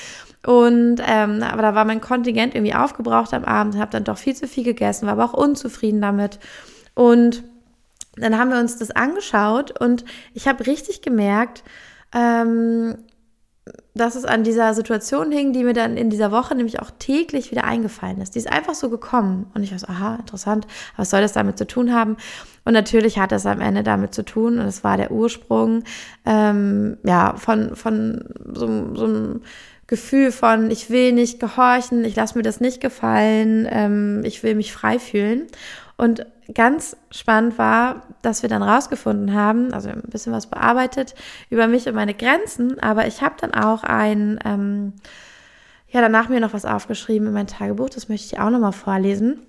Und 0.45 1.01
ähm, 1.07 1.43
aber 1.43 1.63
da 1.63 1.75
war 1.75 1.85
mein 1.85 2.01
Kontingent 2.01 2.55
irgendwie 2.55 2.75
aufgebraucht 2.75 3.33
am 3.33 3.45
Abend, 3.45 3.77
habe 3.77 3.93
dann 3.93 4.05
doch 4.05 4.19
viel 4.19 4.35
zu 4.35 4.49
viel 4.49 4.65
gegessen, 4.65 5.07
war 5.07 5.13
aber 5.13 5.25
auch 5.25 5.35
unzufrieden 5.35 6.01
damit. 6.01 6.39
Und 6.95 7.45
dann 8.17 8.37
haben 8.39 8.51
wir 8.51 8.59
uns 8.59 8.77
das 8.77 8.91
angeschaut 8.91 9.81
und 9.81 10.05
ich 10.35 10.47
habe 10.49 10.67
richtig 10.67 11.01
gemerkt, 11.01 11.63
ähm, 12.15 12.97
dass 13.95 14.17
es 14.17 14.25
an 14.25 14.43
dieser 14.43 14.75
Situation 14.75 15.31
hing, 15.31 15.53
die 15.53 15.63
mir 15.63 15.75
dann 15.75 15.97
in 15.97 16.11
dieser 16.11 16.33
Woche 16.33 16.55
nämlich 16.55 16.81
auch 16.81 16.91
täglich 16.99 17.51
wieder 17.51 17.65
eingefallen 17.65 18.21
ist. 18.21 18.35
Die 18.35 18.39
ist 18.39 18.51
einfach 18.51 18.75
so 18.75 18.89
gekommen. 18.89 19.51
Und 19.55 19.63
ich 19.63 19.71
so, 19.79 19.87
aha, 19.87 20.17
interessant, 20.17 20.67
was 20.97 21.11
soll 21.11 21.21
das 21.21 21.33
damit 21.33 21.59
zu 21.59 21.67
tun 21.67 21.93
haben? 21.93 22.17
Und 22.65 22.73
natürlich 22.73 23.19
hat 23.19 23.33
es 23.33 23.47
am 23.47 23.61
Ende 23.61 23.83
damit 23.83 24.15
zu 24.15 24.25
tun, 24.25 24.59
und 24.59 24.67
es 24.67 24.83
war 24.83 24.97
der 24.97 25.11
Ursprung, 25.11 25.85
ähm, 26.25 26.97
ja, 27.05 27.35
von, 27.37 27.77
von 27.77 28.25
so, 28.53 28.95
so 28.95 29.05
einem 29.05 29.43
Gefühl 29.87 30.33
von, 30.33 30.71
ich 30.71 30.89
will 30.91 31.13
nicht 31.13 31.39
gehorchen, 31.39 32.05
ich 32.05 32.17
lasse 32.17 32.39
mir 32.39 32.43
das 32.43 32.61
nicht 32.61 32.81
gefallen, 32.81 33.69
ähm, 33.71 34.23
ich 34.25 34.43
will 34.43 34.55
mich 34.55 34.73
frei 34.73 34.99
fühlen. 34.99 35.47
Und 36.03 36.27
ganz 36.53 36.97
spannend 37.13 37.59
war, 37.59 38.03
dass 38.23 38.43
wir 38.43 38.49
dann 38.49 38.65
rausgefunden 38.65 39.35
haben, 39.35 39.73
also 39.73 39.89
ein 39.89 40.03
bisschen 40.09 40.33
was 40.33 40.49
bearbeitet 40.49 41.15
über 41.49 41.69
mich 41.69 41.87
und 41.87 41.95
meine 41.95 42.13
Grenzen, 42.13 42.81
aber 42.81 43.07
ich 43.07 43.23
habe 43.23 43.37
dann 43.41 43.55
auch 43.55 43.85
ein, 43.85 44.41
ähm, 44.45 44.95
ja, 45.91 46.01
danach 46.01 46.29
mir 46.29 46.41
noch 46.41 46.55
was 46.55 46.65
aufgeschrieben 46.65 47.29
in 47.29 47.33
mein 47.33 47.47
Tagebuch, 47.47 47.89
das 47.89 48.09
möchte 48.09 48.35
ich 48.35 48.41
auch 48.41 48.51
nochmal 48.51 48.73
vorlesen. 48.73 49.47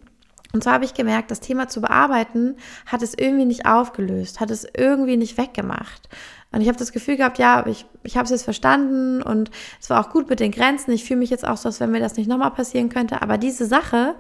Und 0.53 0.63
zwar 0.63 0.73
habe 0.73 0.85
ich 0.85 0.93
gemerkt, 0.93 1.31
das 1.31 1.39
Thema 1.39 1.69
zu 1.69 1.81
bearbeiten 1.81 2.57
hat 2.85 3.01
es 3.01 3.15
irgendwie 3.17 3.45
nicht 3.45 3.65
aufgelöst, 3.65 4.39
hat 4.39 4.51
es 4.51 4.67
irgendwie 4.77 5.17
nicht 5.17 5.39
weggemacht. 5.39 6.07
Und 6.51 6.61
ich 6.61 6.67
habe 6.67 6.77
das 6.77 6.91
Gefühl 6.91 7.17
gehabt, 7.17 7.39
ja, 7.39 7.65
ich, 7.65 7.87
ich 8.03 8.15
habe 8.15 8.25
es 8.25 8.29
jetzt 8.29 8.43
verstanden 8.43 9.23
und 9.23 9.49
es 9.81 9.89
war 9.89 9.99
auch 9.99 10.11
gut 10.11 10.29
mit 10.29 10.39
den 10.39 10.51
Grenzen. 10.51 10.91
Ich 10.91 11.03
fühle 11.03 11.21
mich 11.21 11.31
jetzt 11.31 11.47
auch 11.47 11.57
so, 11.57 11.69
als 11.69 11.79
wenn 11.79 11.89
mir 11.89 11.99
das 11.99 12.15
nicht 12.15 12.27
nochmal 12.27 12.51
passieren 12.51 12.89
könnte. 12.89 13.23
Aber 13.23 13.39
diese 13.39 13.65
Sache, 13.65 14.13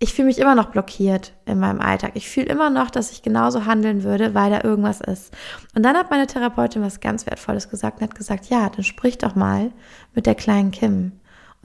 ich 0.00 0.14
fühle 0.14 0.26
mich 0.26 0.38
immer 0.38 0.54
noch 0.54 0.66
blockiert 0.66 1.32
in 1.44 1.58
meinem 1.58 1.80
Alltag. 1.80 2.12
Ich 2.14 2.28
fühle 2.28 2.46
immer 2.46 2.70
noch, 2.70 2.90
dass 2.90 3.10
ich 3.10 3.22
genauso 3.22 3.66
handeln 3.66 4.04
würde, 4.04 4.32
weil 4.32 4.50
da 4.50 4.62
irgendwas 4.62 5.00
ist. 5.00 5.34
Und 5.74 5.82
dann 5.82 5.96
hat 5.96 6.10
meine 6.10 6.28
Therapeutin 6.28 6.82
was 6.82 7.00
ganz 7.00 7.26
Wertvolles 7.26 7.68
gesagt 7.68 8.00
und 8.00 8.08
hat 8.08 8.14
gesagt, 8.14 8.46
ja, 8.46 8.68
dann 8.68 8.84
sprich 8.84 9.18
doch 9.18 9.34
mal 9.34 9.72
mit 10.14 10.26
der 10.26 10.36
kleinen 10.36 10.70
Kim 10.70 11.12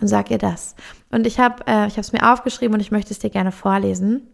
und 0.01 0.07
sag 0.07 0.31
ihr 0.31 0.39
das. 0.39 0.75
Und 1.11 1.27
ich 1.27 1.39
habe 1.39 1.63
äh, 1.67 1.85
ich 1.87 1.93
habe 1.93 2.01
es 2.01 2.11
mir 2.11 2.31
aufgeschrieben 2.31 2.73
und 2.73 2.79
ich 2.79 2.91
möchte 2.91 3.13
es 3.13 3.19
dir 3.19 3.29
gerne 3.29 3.51
vorlesen. 3.51 4.27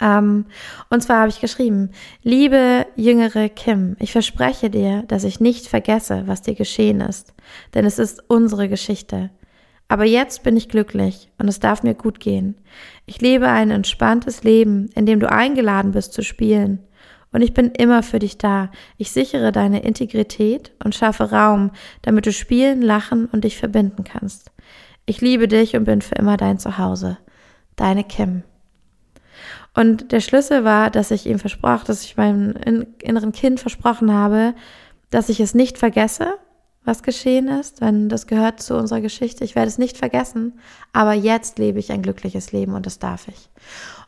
Ähm, 0.00 0.46
und 0.88 1.02
zwar 1.02 1.18
habe 1.20 1.28
ich 1.28 1.40
geschrieben, 1.40 1.90
liebe 2.22 2.86
jüngere 2.96 3.50
Kim, 3.50 3.96
ich 4.00 4.12
verspreche 4.12 4.70
dir, 4.70 5.02
dass 5.08 5.24
ich 5.24 5.40
nicht 5.40 5.66
vergesse, 5.66 6.22
was 6.26 6.40
dir 6.40 6.54
geschehen 6.54 7.02
ist, 7.02 7.34
denn 7.74 7.84
es 7.84 7.98
ist 7.98 8.22
unsere 8.28 8.70
Geschichte. 8.70 9.30
Aber 9.88 10.04
jetzt 10.04 10.42
bin 10.42 10.56
ich 10.56 10.68
glücklich 10.68 11.30
und 11.38 11.48
es 11.48 11.60
darf 11.60 11.82
mir 11.82 11.94
gut 11.94 12.18
gehen. 12.18 12.56
Ich 13.06 13.20
lebe 13.20 13.48
ein 13.48 13.70
entspanntes 13.70 14.42
Leben, 14.42 14.88
in 14.94 15.06
dem 15.06 15.20
du 15.20 15.30
eingeladen 15.30 15.92
bist 15.92 16.12
zu 16.12 16.22
spielen. 16.22 16.80
Und 17.32 17.42
ich 17.42 17.52
bin 17.52 17.72
immer 17.72 18.02
für 18.02 18.20
dich 18.20 18.38
da. 18.38 18.70
Ich 18.96 19.10
sichere 19.10 19.52
deine 19.52 19.82
Integrität 19.82 20.72
und 20.82 20.94
schaffe 20.94 21.30
Raum, 21.30 21.72
damit 22.02 22.26
du 22.26 22.32
spielen, 22.32 22.80
lachen 22.80 23.26
und 23.26 23.44
dich 23.44 23.58
verbinden 23.58 24.04
kannst. 24.04 24.52
Ich 25.04 25.20
liebe 25.20 25.48
dich 25.48 25.76
und 25.76 25.84
bin 25.84 26.00
für 26.00 26.14
immer 26.14 26.36
dein 26.36 26.58
Zuhause. 26.58 27.18
Deine 27.76 28.04
Kim. 28.04 28.44
Und 29.74 30.12
der 30.12 30.20
Schlüssel 30.20 30.64
war, 30.64 30.90
dass 30.90 31.10
ich 31.10 31.26
ihm 31.26 31.40
versprach, 31.40 31.84
dass 31.84 32.04
ich 32.04 32.16
meinem 32.16 32.54
inneren 33.02 33.32
Kind 33.32 33.58
versprochen 33.58 34.12
habe, 34.12 34.54
dass 35.10 35.28
ich 35.28 35.40
es 35.40 35.54
nicht 35.54 35.76
vergesse, 35.76 36.38
was 36.84 37.02
geschehen 37.02 37.48
ist, 37.48 37.80
denn 37.80 38.08
das 38.08 38.26
gehört 38.26 38.60
zu 38.60 38.76
unserer 38.76 39.00
Geschichte. 39.00 39.44
Ich 39.44 39.54
werde 39.54 39.68
es 39.68 39.78
nicht 39.78 39.96
vergessen, 39.96 40.58
aber 40.92 41.12
jetzt 41.14 41.58
lebe 41.58 41.78
ich 41.78 41.92
ein 41.92 42.02
glückliches 42.02 42.52
Leben 42.52 42.74
und 42.74 42.86
das 42.86 42.98
darf 42.98 43.28
ich. 43.28 43.48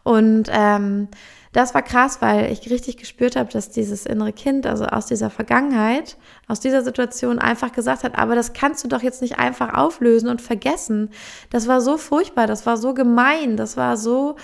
Und 0.02 0.50
ähm, 0.52 1.08
das 1.52 1.72
war 1.72 1.80
krass, 1.80 2.18
weil 2.20 2.52
ich 2.52 2.68
richtig 2.70 2.98
gespürt 2.98 3.34
habe, 3.34 3.50
dass 3.50 3.70
dieses 3.70 4.04
innere 4.04 4.34
Kind, 4.34 4.66
also 4.66 4.84
aus 4.84 5.06
dieser 5.06 5.30
Vergangenheit, 5.30 6.18
aus 6.48 6.60
dieser 6.60 6.82
Situation 6.82 7.38
einfach 7.38 7.72
gesagt 7.72 8.04
hat, 8.04 8.18
aber 8.18 8.34
das 8.34 8.52
kannst 8.52 8.84
du 8.84 8.88
doch 8.88 9.02
jetzt 9.02 9.22
nicht 9.22 9.38
einfach 9.38 9.72
auflösen 9.72 10.28
und 10.28 10.42
vergessen. 10.42 11.08
Das 11.48 11.66
war 11.66 11.80
so 11.80 11.96
furchtbar, 11.96 12.46
das 12.46 12.66
war 12.66 12.76
so 12.76 12.92
gemein, 12.92 13.56
das 13.56 13.78
war 13.78 13.96
so, 13.96 14.36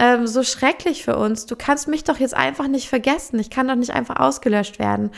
ähm, 0.00 0.26
so 0.26 0.42
schrecklich 0.42 1.04
für 1.04 1.16
uns. 1.16 1.44
Du 1.44 1.54
kannst 1.54 1.86
mich 1.86 2.04
doch 2.04 2.18
jetzt 2.18 2.34
einfach 2.34 2.66
nicht 2.66 2.88
vergessen. 2.88 3.38
Ich 3.38 3.50
kann 3.50 3.68
doch 3.68 3.74
nicht 3.76 3.92
einfach 3.92 4.18
ausgelöscht 4.18 4.78
werden. 4.78 5.10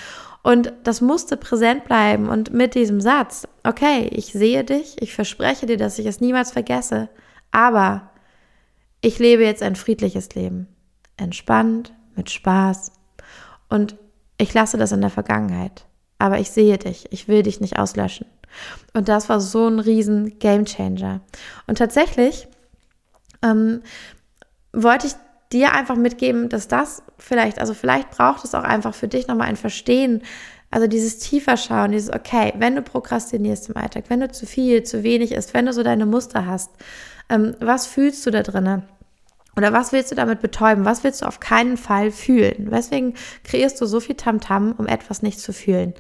Und 0.42 0.72
das 0.82 1.00
musste 1.00 1.36
präsent 1.36 1.84
bleiben. 1.84 2.28
Und 2.28 2.52
mit 2.52 2.74
diesem 2.74 3.00
Satz, 3.00 3.46
okay, 3.62 4.08
ich 4.10 4.32
sehe 4.32 4.64
dich, 4.64 5.00
ich 5.00 5.14
verspreche 5.14 5.66
dir, 5.66 5.76
dass 5.76 6.00
ich 6.00 6.06
es 6.06 6.20
niemals 6.20 6.50
vergesse, 6.50 7.08
aber 7.52 8.10
ich 9.00 9.20
lebe 9.20 9.44
jetzt 9.44 9.62
ein 9.62 9.76
friedliches 9.76 10.34
Leben. 10.34 10.66
Entspannt, 11.16 11.92
mit 12.16 12.30
Spaß. 12.30 12.90
Und 13.68 13.96
ich 14.36 14.52
lasse 14.52 14.78
das 14.78 14.90
in 14.90 15.00
der 15.00 15.10
Vergangenheit. 15.10 15.86
Aber 16.18 16.40
ich 16.40 16.50
sehe 16.50 16.76
dich, 16.76 17.06
ich 17.12 17.28
will 17.28 17.44
dich 17.44 17.60
nicht 17.60 17.78
auslöschen. 17.78 18.26
Und 18.94 19.08
das 19.08 19.28
war 19.28 19.40
so 19.40 19.68
ein 19.68 19.78
riesen 19.78 20.40
Gamechanger. 20.40 21.20
Und 21.68 21.78
tatsächlich 21.78 22.48
ähm, 23.42 23.82
wollte 24.72 25.06
ich 25.06 25.14
dir 25.52 25.72
einfach 25.72 25.96
mitgeben, 25.96 26.48
dass 26.48 26.68
das 26.68 27.02
vielleicht, 27.18 27.58
also 27.58 27.74
vielleicht 27.74 28.10
braucht 28.10 28.44
es 28.44 28.54
auch 28.54 28.64
einfach 28.64 28.94
für 28.94 29.08
dich 29.08 29.26
nochmal 29.28 29.48
ein 29.48 29.56
Verstehen, 29.56 30.22
also 30.70 30.86
dieses 30.86 31.18
tiefer 31.18 31.58
Schauen, 31.58 31.92
dieses, 31.92 32.10
okay, 32.10 32.54
wenn 32.56 32.74
du 32.74 32.82
prokrastinierst 32.82 33.68
im 33.68 33.76
Alltag, 33.76 34.04
wenn 34.08 34.20
du 34.20 34.30
zu 34.30 34.46
viel, 34.46 34.82
zu 34.82 35.02
wenig 35.02 35.32
isst, 35.32 35.52
wenn 35.52 35.66
du 35.66 35.72
so 35.72 35.82
deine 35.82 36.06
Muster 36.06 36.46
hast, 36.46 36.70
ähm, 37.28 37.54
was 37.60 37.86
fühlst 37.86 38.24
du 38.26 38.30
da 38.30 38.42
drinnen? 38.42 38.82
Oder 39.54 39.74
was 39.74 39.92
willst 39.92 40.10
du 40.10 40.14
damit 40.14 40.40
betäuben? 40.40 40.86
Was 40.86 41.04
willst 41.04 41.20
du 41.20 41.26
auf 41.26 41.38
keinen 41.38 41.76
Fall 41.76 42.10
fühlen? 42.10 42.70
Weswegen 42.70 43.12
kreierst 43.44 43.78
du 43.82 43.86
so 43.86 44.00
viel 44.00 44.14
Tamtam, 44.14 44.70
-Tam, 44.70 44.78
um 44.78 44.86
etwas 44.86 45.20
nicht 45.20 45.40
zu 45.40 45.52
fühlen? 45.52 45.92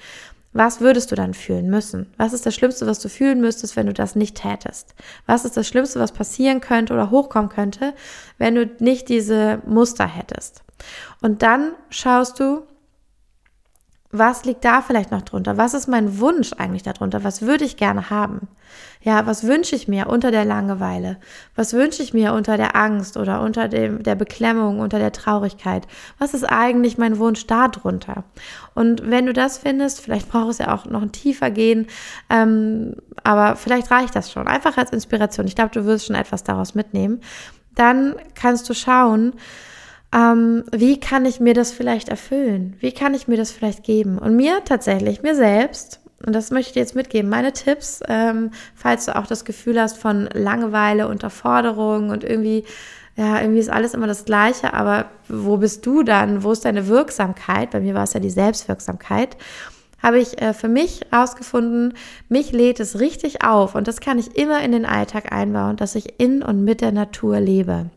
Was 0.52 0.80
würdest 0.80 1.10
du 1.10 1.14
dann 1.14 1.32
fühlen 1.32 1.70
müssen? 1.70 2.12
Was 2.18 2.32
ist 2.32 2.44
das 2.44 2.54
Schlimmste, 2.54 2.86
was 2.86 2.98
du 2.98 3.08
fühlen 3.08 3.40
müsstest, 3.40 3.74
wenn 3.76 3.86
du 3.86 3.94
das 3.94 4.16
nicht 4.16 4.36
tätest? 4.36 4.94
Was 5.26 5.44
ist 5.44 5.56
das 5.56 5.66
Schlimmste, 5.66 5.98
was 5.98 6.12
passieren 6.12 6.60
könnte 6.60 6.92
oder 6.92 7.10
hochkommen 7.10 7.48
könnte, 7.48 7.94
wenn 8.38 8.54
du 8.54 8.66
nicht 8.78 9.08
diese 9.08 9.62
Muster 9.66 10.06
hättest? 10.06 10.62
Und 11.22 11.42
dann 11.42 11.72
schaust 11.88 12.38
du, 12.38 12.62
was 14.14 14.44
liegt 14.44 14.62
da 14.64 14.82
vielleicht 14.82 15.10
noch 15.10 15.22
drunter? 15.22 15.56
Was 15.56 15.72
ist 15.72 15.88
mein 15.88 16.20
Wunsch 16.20 16.52
eigentlich 16.52 16.82
darunter? 16.82 17.24
Was 17.24 17.40
würde 17.40 17.64
ich 17.64 17.78
gerne 17.78 18.10
haben? 18.10 18.46
Ja, 19.00 19.26
was 19.26 19.44
wünsche 19.46 19.74
ich 19.74 19.88
mir 19.88 20.06
unter 20.06 20.30
der 20.30 20.44
Langeweile? 20.44 21.16
Was 21.56 21.72
wünsche 21.72 22.02
ich 22.02 22.12
mir 22.12 22.34
unter 22.34 22.58
der 22.58 22.76
Angst 22.76 23.16
oder 23.16 23.40
unter 23.40 23.68
dem, 23.68 24.02
der 24.02 24.14
Beklemmung, 24.14 24.80
unter 24.80 24.98
der 24.98 25.12
Traurigkeit? 25.12 25.88
Was 26.18 26.34
ist 26.34 26.44
eigentlich 26.44 26.98
mein 26.98 27.18
Wunsch 27.18 27.46
darunter? 27.46 28.24
Und 28.74 29.10
wenn 29.10 29.24
du 29.24 29.32
das 29.32 29.56
findest, 29.56 30.02
vielleicht 30.02 30.28
braucht 30.28 30.50
es 30.50 30.58
ja 30.58 30.74
auch 30.74 30.84
noch 30.84 31.02
ein 31.02 31.12
tiefer 31.12 31.50
gehen, 31.50 31.86
ähm, 32.28 32.94
aber 33.24 33.56
vielleicht 33.56 33.90
reicht 33.90 34.14
das 34.14 34.30
schon. 34.30 34.46
Einfach 34.46 34.76
als 34.76 34.92
Inspiration. 34.92 35.46
Ich 35.46 35.56
glaube, 35.56 35.72
du 35.72 35.86
wirst 35.86 36.06
schon 36.06 36.16
etwas 36.16 36.44
daraus 36.44 36.74
mitnehmen. 36.74 37.22
Dann 37.74 38.14
kannst 38.34 38.68
du 38.68 38.74
schauen, 38.74 39.32
ähm, 40.14 40.64
wie 40.72 41.00
kann 41.00 41.24
ich 41.24 41.40
mir 41.40 41.54
das 41.54 41.72
vielleicht 41.72 42.08
erfüllen? 42.08 42.76
Wie 42.80 42.92
kann 42.92 43.14
ich 43.14 43.28
mir 43.28 43.36
das 43.36 43.50
vielleicht 43.50 43.82
geben? 43.82 44.18
Und 44.18 44.36
mir 44.36 44.62
tatsächlich, 44.64 45.22
mir 45.22 45.34
selbst, 45.34 46.00
und 46.24 46.34
das 46.34 46.50
möchte 46.50 46.70
ich 46.70 46.74
dir 46.74 46.80
jetzt 46.80 46.94
mitgeben, 46.94 47.30
meine 47.30 47.52
Tipps, 47.52 48.00
ähm, 48.08 48.50
falls 48.74 49.06
du 49.06 49.16
auch 49.16 49.26
das 49.26 49.44
Gefühl 49.44 49.80
hast 49.80 49.96
von 49.96 50.28
Langeweile, 50.32 51.08
Unterforderung 51.08 52.10
und 52.10 52.24
irgendwie, 52.24 52.64
ja, 53.16 53.40
irgendwie 53.40 53.60
ist 53.60 53.70
alles 53.70 53.94
immer 53.94 54.06
das 54.06 54.24
Gleiche, 54.24 54.74
aber 54.74 55.06
wo 55.28 55.56
bist 55.56 55.84
du 55.86 56.02
dann? 56.02 56.42
Wo 56.44 56.52
ist 56.52 56.64
deine 56.64 56.88
Wirksamkeit? 56.88 57.70
Bei 57.70 57.80
mir 57.80 57.94
war 57.94 58.04
es 58.04 58.12
ja 58.12 58.20
die 58.20 58.30
Selbstwirksamkeit 58.30 59.36
habe 60.02 60.18
ich 60.18 60.42
äh, 60.42 60.52
für 60.52 60.66
mich 60.66 61.02
herausgefunden, 61.10 61.94
mich 62.28 62.50
lädt 62.50 62.80
es 62.80 62.98
richtig 62.98 63.44
auf 63.44 63.76
und 63.76 63.86
das 63.86 64.00
kann 64.00 64.18
ich 64.18 64.36
immer 64.36 64.60
in 64.62 64.72
den 64.72 64.84
Alltag 64.84 65.32
einbauen, 65.32 65.76
dass 65.76 65.94
ich 65.94 66.18
in 66.20 66.42
und 66.42 66.64
mit 66.64 66.80
der 66.80 66.90
Natur 66.90 67.38
lebe 67.38 67.90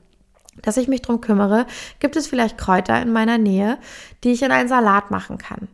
dass 0.62 0.78
ich 0.78 0.88
mich 0.88 1.02
drum 1.02 1.22
kümmere, 1.22 1.66
gibt 2.00 2.16
es 2.16 2.28
vielleicht 2.28 2.58
Kräuter 2.58 3.02
in 3.02 3.12
meiner 3.12 3.38
Nähe, 3.38 3.78
die 4.24 4.32
ich 4.32 4.42
in 4.42 4.52
einen 4.52 4.70
Salat 4.70 5.12
machen 5.12 5.38
kann. 5.38 5.68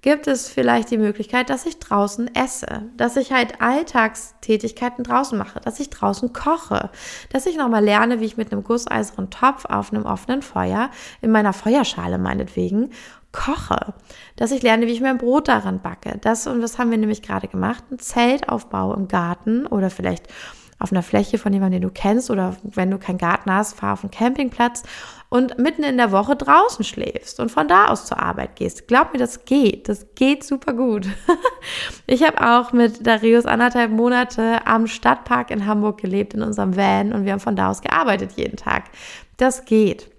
Gibt 0.00 0.28
es 0.28 0.48
vielleicht 0.48 0.92
die 0.92 0.98
Möglichkeit, 0.98 1.50
dass 1.50 1.66
ich 1.66 1.80
draußen 1.80 2.32
esse, 2.32 2.84
dass 2.96 3.16
ich 3.16 3.32
halt 3.32 3.60
Alltagstätigkeiten 3.60 5.02
draußen 5.02 5.36
mache, 5.36 5.58
dass 5.60 5.80
ich 5.80 5.90
draußen 5.90 6.32
koche, 6.32 6.90
dass 7.32 7.46
ich 7.46 7.56
nochmal 7.56 7.82
lerne, 7.82 8.20
wie 8.20 8.26
ich 8.26 8.36
mit 8.36 8.52
einem 8.52 8.62
gusseisernen 8.62 9.30
Topf 9.30 9.64
auf 9.64 9.92
einem 9.92 10.06
offenen 10.06 10.42
Feuer, 10.42 10.90
in 11.20 11.32
meiner 11.32 11.52
Feuerschale 11.52 12.18
meinetwegen, 12.18 12.90
koche, 13.32 13.94
dass 14.36 14.52
ich 14.52 14.62
lerne, 14.62 14.86
wie 14.86 14.92
ich 14.92 15.00
mein 15.00 15.18
Brot 15.18 15.48
daran 15.48 15.80
backe. 15.80 16.16
Das 16.20 16.46
und 16.46 16.60
das 16.60 16.78
haben 16.78 16.92
wir 16.92 16.98
nämlich 16.98 17.22
gerade 17.22 17.48
gemacht, 17.48 17.82
ein 17.90 17.98
Zeltaufbau 17.98 18.94
im 18.94 19.08
Garten 19.08 19.66
oder 19.66 19.90
vielleicht 19.90 20.28
auf 20.78 20.92
einer 20.92 21.02
Fläche 21.02 21.38
von 21.38 21.52
jemandem, 21.52 21.80
den 21.80 21.88
du 21.88 21.94
kennst 21.94 22.30
oder 22.30 22.56
wenn 22.62 22.90
du 22.90 22.98
keinen 22.98 23.18
Garten 23.18 23.52
hast, 23.52 23.74
fahr 23.74 23.94
auf 23.94 24.04
einen 24.04 24.10
Campingplatz 24.10 24.82
und 25.28 25.58
mitten 25.58 25.82
in 25.82 25.96
der 25.96 26.12
Woche 26.12 26.36
draußen 26.36 26.84
schläfst 26.84 27.40
und 27.40 27.50
von 27.50 27.68
da 27.68 27.88
aus 27.88 28.06
zur 28.06 28.20
Arbeit 28.20 28.56
gehst. 28.56 28.88
Glaub 28.88 29.12
mir, 29.12 29.18
das 29.18 29.44
geht. 29.44 29.88
Das 29.88 30.06
geht 30.14 30.44
super 30.44 30.72
gut. 30.72 31.06
ich 32.06 32.22
habe 32.22 32.40
auch 32.40 32.72
mit 32.72 33.06
Darius 33.06 33.44
anderthalb 33.44 33.90
Monate 33.90 34.66
am 34.66 34.86
Stadtpark 34.86 35.50
in 35.50 35.66
Hamburg 35.66 36.00
gelebt, 36.00 36.34
in 36.34 36.42
unserem 36.42 36.76
Van 36.76 37.12
und 37.12 37.24
wir 37.24 37.32
haben 37.32 37.40
von 37.40 37.56
da 37.56 37.70
aus 37.70 37.82
gearbeitet 37.82 38.32
jeden 38.36 38.56
Tag. 38.56 38.84
Das 39.36 39.64
geht. 39.64 40.10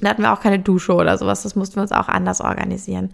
Da 0.00 0.10
hatten 0.10 0.22
wir 0.22 0.32
auch 0.32 0.40
keine 0.40 0.58
Dusche 0.58 0.94
oder 0.94 1.16
sowas. 1.16 1.42
Das 1.42 1.56
mussten 1.56 1.76
wir 1.76 1.82
uns 1.82 1.92
auch 1.92 2.08
anders 2.08 2.42
organisieren. 2.42 3.12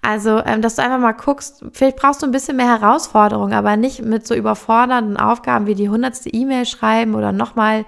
Also, 0.00 0.42
ähm, 0.44 0.62
dass 0.62 0.76
du 0.76 0.82
einfach 0.82 0.98
mal 0.98 1.12
guckst, 1.12 1.62
vielleicht 1.72 1.96
brauchst 1.96 2.22
du 2.22 2.26
ein 2.26 2.32
bisschen 2.32 2.56
mehr 2.56 2.80
Herausforderung, 2.80 3.52
aber 3.52 3.76
nicht 3.76 4.02
mit 4.02 4.26
so 4.26 4.34
überfordernden 4.34 5.18
Aufgaben 5.18 5.66
wie 5.66 5.74
die 5.74 5.90
hundertste 5.90 6.30
E-Mail 6.30 6.64
schreiben 6.64 7.14
oder 7.14 7.32
nochmal 7.32 7.84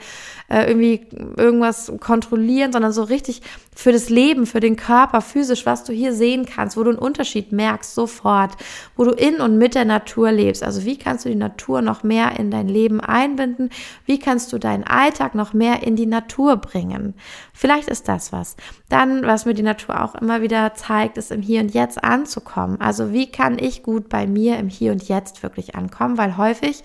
äh, 0.49 0.67
irgendwie 0.67 1.07
irgendwas 1.37 1.93
kontrollieren, 2.01 2.73
sondern 2.73 2.93
so 2.93 3.03
richtig 3.03 3.43
für 3.75 3.93
das 3.93 4.09
Leben, 4.09 4.47
für 4.47 4.61
den 4.61 4.77
Körper, 4.77 5.21
physisch, 5.21 5.67
was 5.67 5.85
du 5.85 5.93
hier 5.93 6.13
sehen 6.13 6.47
kannst, 6.47 6.77
wo 6.77 6.83
du 6.83 6.91
einen 6.91 6.99
Unterschied 6.99 7.53
merkst 7.53 7.95
sofort, 7.95 8.53
wo 8.97 9.05
du 9.05 9.13
in 9.13 9.41
und 9.41 9.59
mit 9.59 9.75
der 9.75 9.85
Natur 9.85 10.31
lebst. 10.33 10.63
Also 10.63 10.85
wie 10.85 10.99
kannst 10.99 11.25
du 11.25 11.29
die 11.29 11.35
Natur 11.35 11.83
noch 11.83 12.03
mehr 12.03 12.39
in 12.39 12.51
dein 12.51 12.69
Leben 12.69 13.01
einbinden? 13.01 13.71
Wie 14.07 14.19
kannst 14.19 14.53
du 14.53 14.59
deinen 14.59 14.85
Alltag 14.85 15.35
noch 15.35 15.55
mehr 15.55 15.83
in 15.83 15.97
die 15.97 16.07
Natur 16.07 16.57
bringen? 16.57 17.15
Vielleicht 17.53 17.89
ist 17.89 18.09
das 18.09 18.33
was. 18.33 18.57
Dann, 18.89 19.27
was 19.27 19.47
mir 19.47 19.55
die 19.55 19.63
Natur 19.63 20.03
auch 20.03 20.15
immer 20.15 20.43
wieder 20.43 20.75
zeigt, 20.75 21.19
ist 21.19 21.33
im 21.33 21.43
Hier 21.43 21.61
und 21.61 21.75
Jetzt 21.75 22.03
anzukommen. 22.05 22.81
Also 22.81 23.13
wie 23.13 23.31
kann 23.31 23.59
ich 23.59 23.83
gut 23.83 24.09
bei 24.09 24.27
mir 24.27 24.59
im 24.59 24.69
Hier 24.69 24.93
und 24.93 25.09
Jetzt 25.09 25.43
wirklich 25.43 25.75
ankommen? 25.75 26.19
Weil 26.19 26.37
häufig 26.37 26.83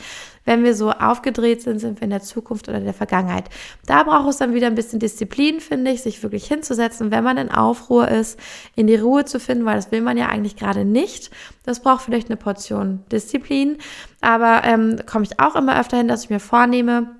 wenn 0.49 0.63
wir 0.63 0.73
so 0.73 0.89
aufgedreht 0.89 1.61
sind, 1.61 1.77
sind 1.77 2.01
wir 2.01 2.05
in 2.05 2.09
der 2.09 2.23
Zukunft 2.23 2.67
oder 2.69 2.79
der 2.79 2.95
Vergangenheit. 2.95 3.43
Da 3.85 4.01
braucht 4.01 4.27
es 4.29 4.37
dann 4.37 4.55
wieder 4.55 4.65
ein 4.65 4.73
bisschen 4.73 4.97
Disziplin, 4.97 5.59
finde 5.59 5.91
ich, 5.91 6.01
sich 6.01 6.23
wirklich 6.23 6.47
hinzusetzen, 6.47 7.11
wenn 7.11 7.23
man 7.23 7.37
in 7.37 7.51
Aufruhr 7.51 8.07
ist, 8.07 8.39
in 8.75 8.87
die 8.87 8.95
Ruhe 8.95 9.25
zu 9.25 9.39
finden, 9.39 9.65
weil 9.65 9.75
das 9.75 9.91
will 9.91 10.01
man 10.01 10.17
ja 10.17 10.25
eigentlich 10.25 10.55
gerade 10.55 10.85
nicht. 10.85 11.29
Das 11.61 11.81
braucht 11.81 12.01
vielleicht 12.01 12.29
eine 12.29 12.37
Portion 12.37 13.03
Disziplin. 13.11 13.77
Aber 14.21 14.63
ähm, 14.63 14.99
komme 15.05 15.23
ich 15.23 15.39
auch 15.39 15.55
immer 15.55 15.79
öfter 15.79 15.97
hin, 15.97 16.07
dass 16.07 16.23
ich 16.23 16.31
mir 16.31 16.39
vornehme, 16.39 17.18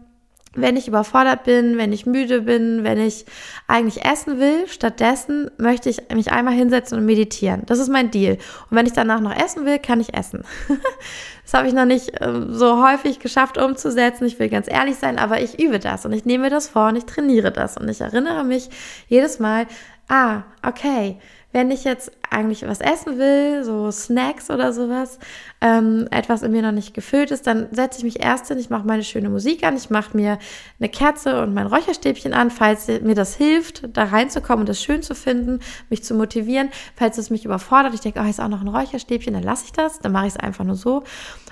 wenn 0.53 0.75
ich 0.77 0.87
überfordert 0.87 1.43
bin, 1.43 1.77
wenn 1.77 1.93
ich 1.93 2.05
müde 2.05 2.41
bin, 2.41 2.83
wenn 2.83 2.99
ich 2.99 3.25
eigentlich 3.67 4.03
essen 4.03 4.39
will, 4.39 4.67
stattdessen 4.67 5.51
möchte 5.57 5.89
ich 5.89 6.01
mich 6.13 6.31
einmal 6.31 6.53
hinsetzen 6.53 6.97
und 6.97 7.05
meditieren. 7.05 7.63
Das 7.67 7.77
ist 7.77 7.89
mein 7.89 8.09
Deal. 8.09 8.33
Und 8.69 8.77
wenn 8.77 8.87
ich 8.87 8.93
danach 8.93 9.19
noch 9.19 9.35
essen 9.35 9.65
will, 9.65 9.77
kann 9.77 10.01
ich 10.01 10.15
essen. 10.15 10.43
das 11.43 11.53
habe 11.53 11.67
ich 11.67 11.73
noch 11.73 11.85
nicht 11.85 12.19
äh, 12.19 12.47
so 12.49 12.83
häufig 12.83 13.19
geschafft 13.19 13.57
umzusetzen. 13.59 14.25
Ich 14.25 14.39
will 14.39 14.49
ganz 14.49 14.67
ehrlich 14.67 14.95
sein, 14.95 15.19
aber 15.19 15.39
ich 15.39 15.59
übe 15.59 15.77
das 15.77 16.05
und 16.05 16.13
ich 16.13 16.25
nehme 16.25 16.49
das 16.49 16.67
vor 16.67 16.87
und 16.87 16.95
ich 16.95 17.05
trainiere 17.05 17.51
das 17.51 17.77
und 17.77 17.87
ich 17.87 18.01
erinnere 18.01 18.43
mich 18.43 18.69
jedes 19.07 19.39
Mal, 19.39 19.67
ah, 20.07 20.41
okay, 20.65 21.19
wenn 21.51 21.71
ich 21.71 21.83
jetzt 21.83 22.11
eigentlich 22.29 22.67
was 22.67 22.79
essen 22.79 23.17
will, 23.17 23.63
so 23.63 23.89
Snacks 23.89 24.51
oder 24.51 24.71
sowas, 24.71 25.17
ähm, 25.61 26.07
etwas 26.11 26.43
in 26.43 26.51
mir 26.51 26.61
noch 26.61 26.71
nicht 26.71 26.93
gefüllt 26.93 27.31
ist, 27.31 27.47
dann 27.47 27.67
setze 27.71 27.97
ich 27.99 28.03
mich 28.03 28.23
erst 28.23 28.47
hin, 28.49 28.59
ich 28.59 28.69
mache 28.69 28.85
meine 28.85 29.03
schöne 29.03 29.29
Musik 29.29 29.63
an, 29.63 29.75
ich 29.75 29.89
mache 29.89 30.15
mir 30.15 30.37
eine 30.79 30.89
Kerze 30.89 31.41
und 31.41 31.53
mein 31.53 31.65
Räucherstäbchen 31.65 32.33
an, 32.33 32.51
falls 32.51 32.87
mir 32.87 33.15
das 33.15 33.35
hilft, 33.35 33.89
da 33.97 34.03
reinzukommen 34.03 34.61
und 34.61 34.69
das 34.69 34.81
schön 34.81 35.01
zu 35.01 35.15
finden, 35.15 35.59
mich 35.89 36.03
zu 36.03 36.13
motivieren. 36.13 36.69
Falls 36.95 37.17
es 37.17 37.31
mich 37.31 37.45
überfordert, 37.45 37.95
ich 37.95 38.01
denke, 38.01 38.21
oh, 38.23 38.29
ist 38.29 38.39
auch 38.39 38.47
noch 38.47 38.61
ein 38.61 38.67
Räucherstäbchen, 38.67 39.33
dann 39.33 39.43
lasse 39.43 39.65
ich 39.65 39.71
das, 39.71 39.99
dann 39.99 40.11
mache 40.11 40.27
ich 40.27 40.33
es 40.35 40.39
einfach 40.39 40.65
nur 40.65 40.75
so. 40.75 41.03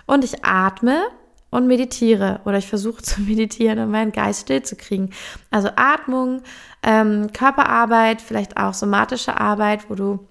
Und 0.06 0.24
ich 0.24 0.46
atme 0.46 1.02
und 1.50 1.68
meditiere 1.68 2.42
oder 2.46 2.58
ich 2.58 2.68
versuche 2.68 3.02
zu 3.04 3.22
meditieren, 3.22 3.80
um 3.80 3.92
meinen 3.92 4.12
Geist 4.12 4.42
still 4.42 4.64
zu 4.64 4.76
kriegen. 4.76 5.12
Also 5.52 5.70
Atmung, 5.76 6.42
ähm, 6.84 7.32
Körperarbeit, 7.34 8.22
vielleicht 8.22 8.58
auch 8.58 8.74
somatische 8.74 9.40
Arbeit, 9.40 9.90
wo 9.90 9.96
du 9.96 10.28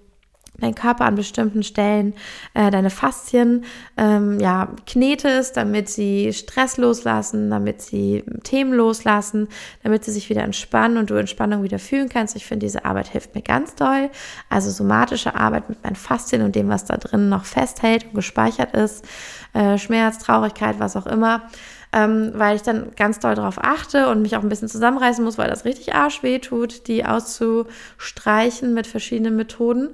dein 0.59 0.75
Körper 0.75 1.05
an 1.05 1.15
bestimmten 1.15 1.63
Stellen, 1.63 2.13
äh, 2.53 2.71
deine 2.71 2.89
Faszien, 2.89 3.65
ähm, 3.97 4.39
ja, 4.39 4.69
knetest, 4.85 5.57
damit 5.57 5.89
sie 5.89 6.33
Stress 6.33 6.77
loslassen, 6.77 7.49
damit 7.49 7.81
sie 7.81 8.23
Themen 8.43 8.73
loslassen, 8.73 9.47
damit 9.83 10.03
sie 10.05 10.11
sich 10.11 10.29
wieder 10.29 10.43
entspannen 10.43 10.97
und 10.97 11.09
du 11.09 11.15
Entspannung 11.15 11.63
wieder 11.63 11.79
fühlen 11.79 12.09
kannst. 12.09 12.35
Ich 12.35 12.45
finde, 12.45 12.65
diese 12.65 12.85
Arbeit 12.85 13.07
hilft 13.07 13.35
mir 13.35 13.41
ganz 13.41 13.75
doll. 13.75 14.09
Also 14.49 14.71
somatische 14.71 15.35
Arbeit 15.35 15.69
mit 15.69 15.83
meinen 15.83 15.95
Faszien 15.95 16.41
und 16.41 16.55
dem, 16.55 16.69
was 16.69 16.85
da 16.85 16.97
drin 16.97 17.29
noch 17.29 17.45
festhält 17.45 18.05
und 18.05 18.15
gespeichert 18.15 18.75
ist, 18.75 19.05
äh, 19.53 19.77
Schmerz, 19.77 20.19
Traurigkeit, 20.19 20.79
was 20.79 20.95
auch 20.95 21.07
immer 21.07 21.49
ähm, 21.93 22.31
weil 22.35 22.55
ich 22.55 22.63
dann 22.63 22.91
ganz 22.95 23.19
doll 23.19 23.35
darauf 23.35 23.63
achte 23.63 24.09
und 24.09 24.21
mich 24.21 24.35
auch 24.35 24.43
ein 24.43 24.49
bisschen 24.49 24.67
zusammenreißen 24.67 25.23
muss, 25.23 25.37
weil 25.37 25.49
das 25.49 25.65
richtig 25.65 25.95
arschweh 25.95 26.39
tut, 26.39 26.87
die 26.87 27.05
auszustreichen 27.05 28.73
mit 28.73 28.87
verschiedenen 28.87 29.35
Methoden. 29.35 29.89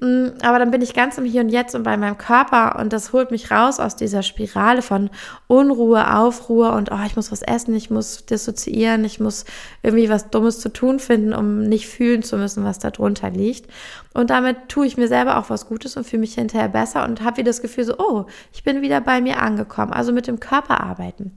Mm, 0.00 0.28
aber 0.42 0.60
dann 0.60 0.70
bin 0.70 0.80
ich 0.80 0.94
ganz 0.94 1.18
im 1.18 1.24
Hier 1.24 1.40
und 1.40 1.48
Jetzt 1.48 1.74
und 1.74 1.82
bei 1.82 1.96
meinem 1.96 2.16
Körper 2.16 2.78
und 2.78 2.92
das 2.92 3.12
holt 3.12 3.32
mich 3.32 3.50
raus 3.50 3.80
aus 3.80 3.96
dieser 3.96 4.22
Spirale 4.22 4.80
von 4.80 5.10
Unruhe, 5.48 6.16
Aufruhr 6.16 6.74
und 6.74 6.92
oh, 6.92 7.00
ich 7.04 7.16
muss 7.16 7.32
was 7.32 7.42
essen, 7.42 7.74
ich 7.74 7.90
muss 7.90 8.24
dissoziieren, 8.24 9.04
ich 9.04 9.18
muss 9.18 9.44
irgendwie 9.82 10.08
was 10.08 10.30
Dummes 10.30 10.60
zu 10.60 10.68
tun 10.68 11.00
finden, 11.00 11.32
um 11.32 11.64
nicht 11.64 11.88
fühlen 11.88 12.22
zu 12.22 12.36
müssen, 12.36 12.62
was 12.62 12.78
da 12.78 12.90
drunter 12.90 13.30
liegt. 13.30 13.68
Und 14.14 14.30
damit 14.30 14.68
tue 14.68 14.86
ich 14.86 14.96
mir 14.96 15.08
selber 15.08 15.36
auch 15.36 15.50
was 15.50 15.66
Gutes 15.66 15.96
und 15.96 16.06
fühle 16.06 16.20
mich 16.20 16.34
hinterher 16.34 16.68
besser 16.68 17.04
und 17.04 17.22
habe 17.22 17.38
wieder 17.38 17.50
das 17.50 17.62
Gefühl 17.62 17.84
so, 17.84 17.98
oh, 17.98 18.26
ich 18.52 18.62
bin 18.62 18.82
wieder 18.82 19.00
bei 19.00 19.20
mir 19.20 19.42
angekommen. 19.42 19.92
Also 19.92 20.12
mit 20.12 20.28
dem 20.28 20.38
Körper 20.38 20.80
arbeiten. 20.80 21.32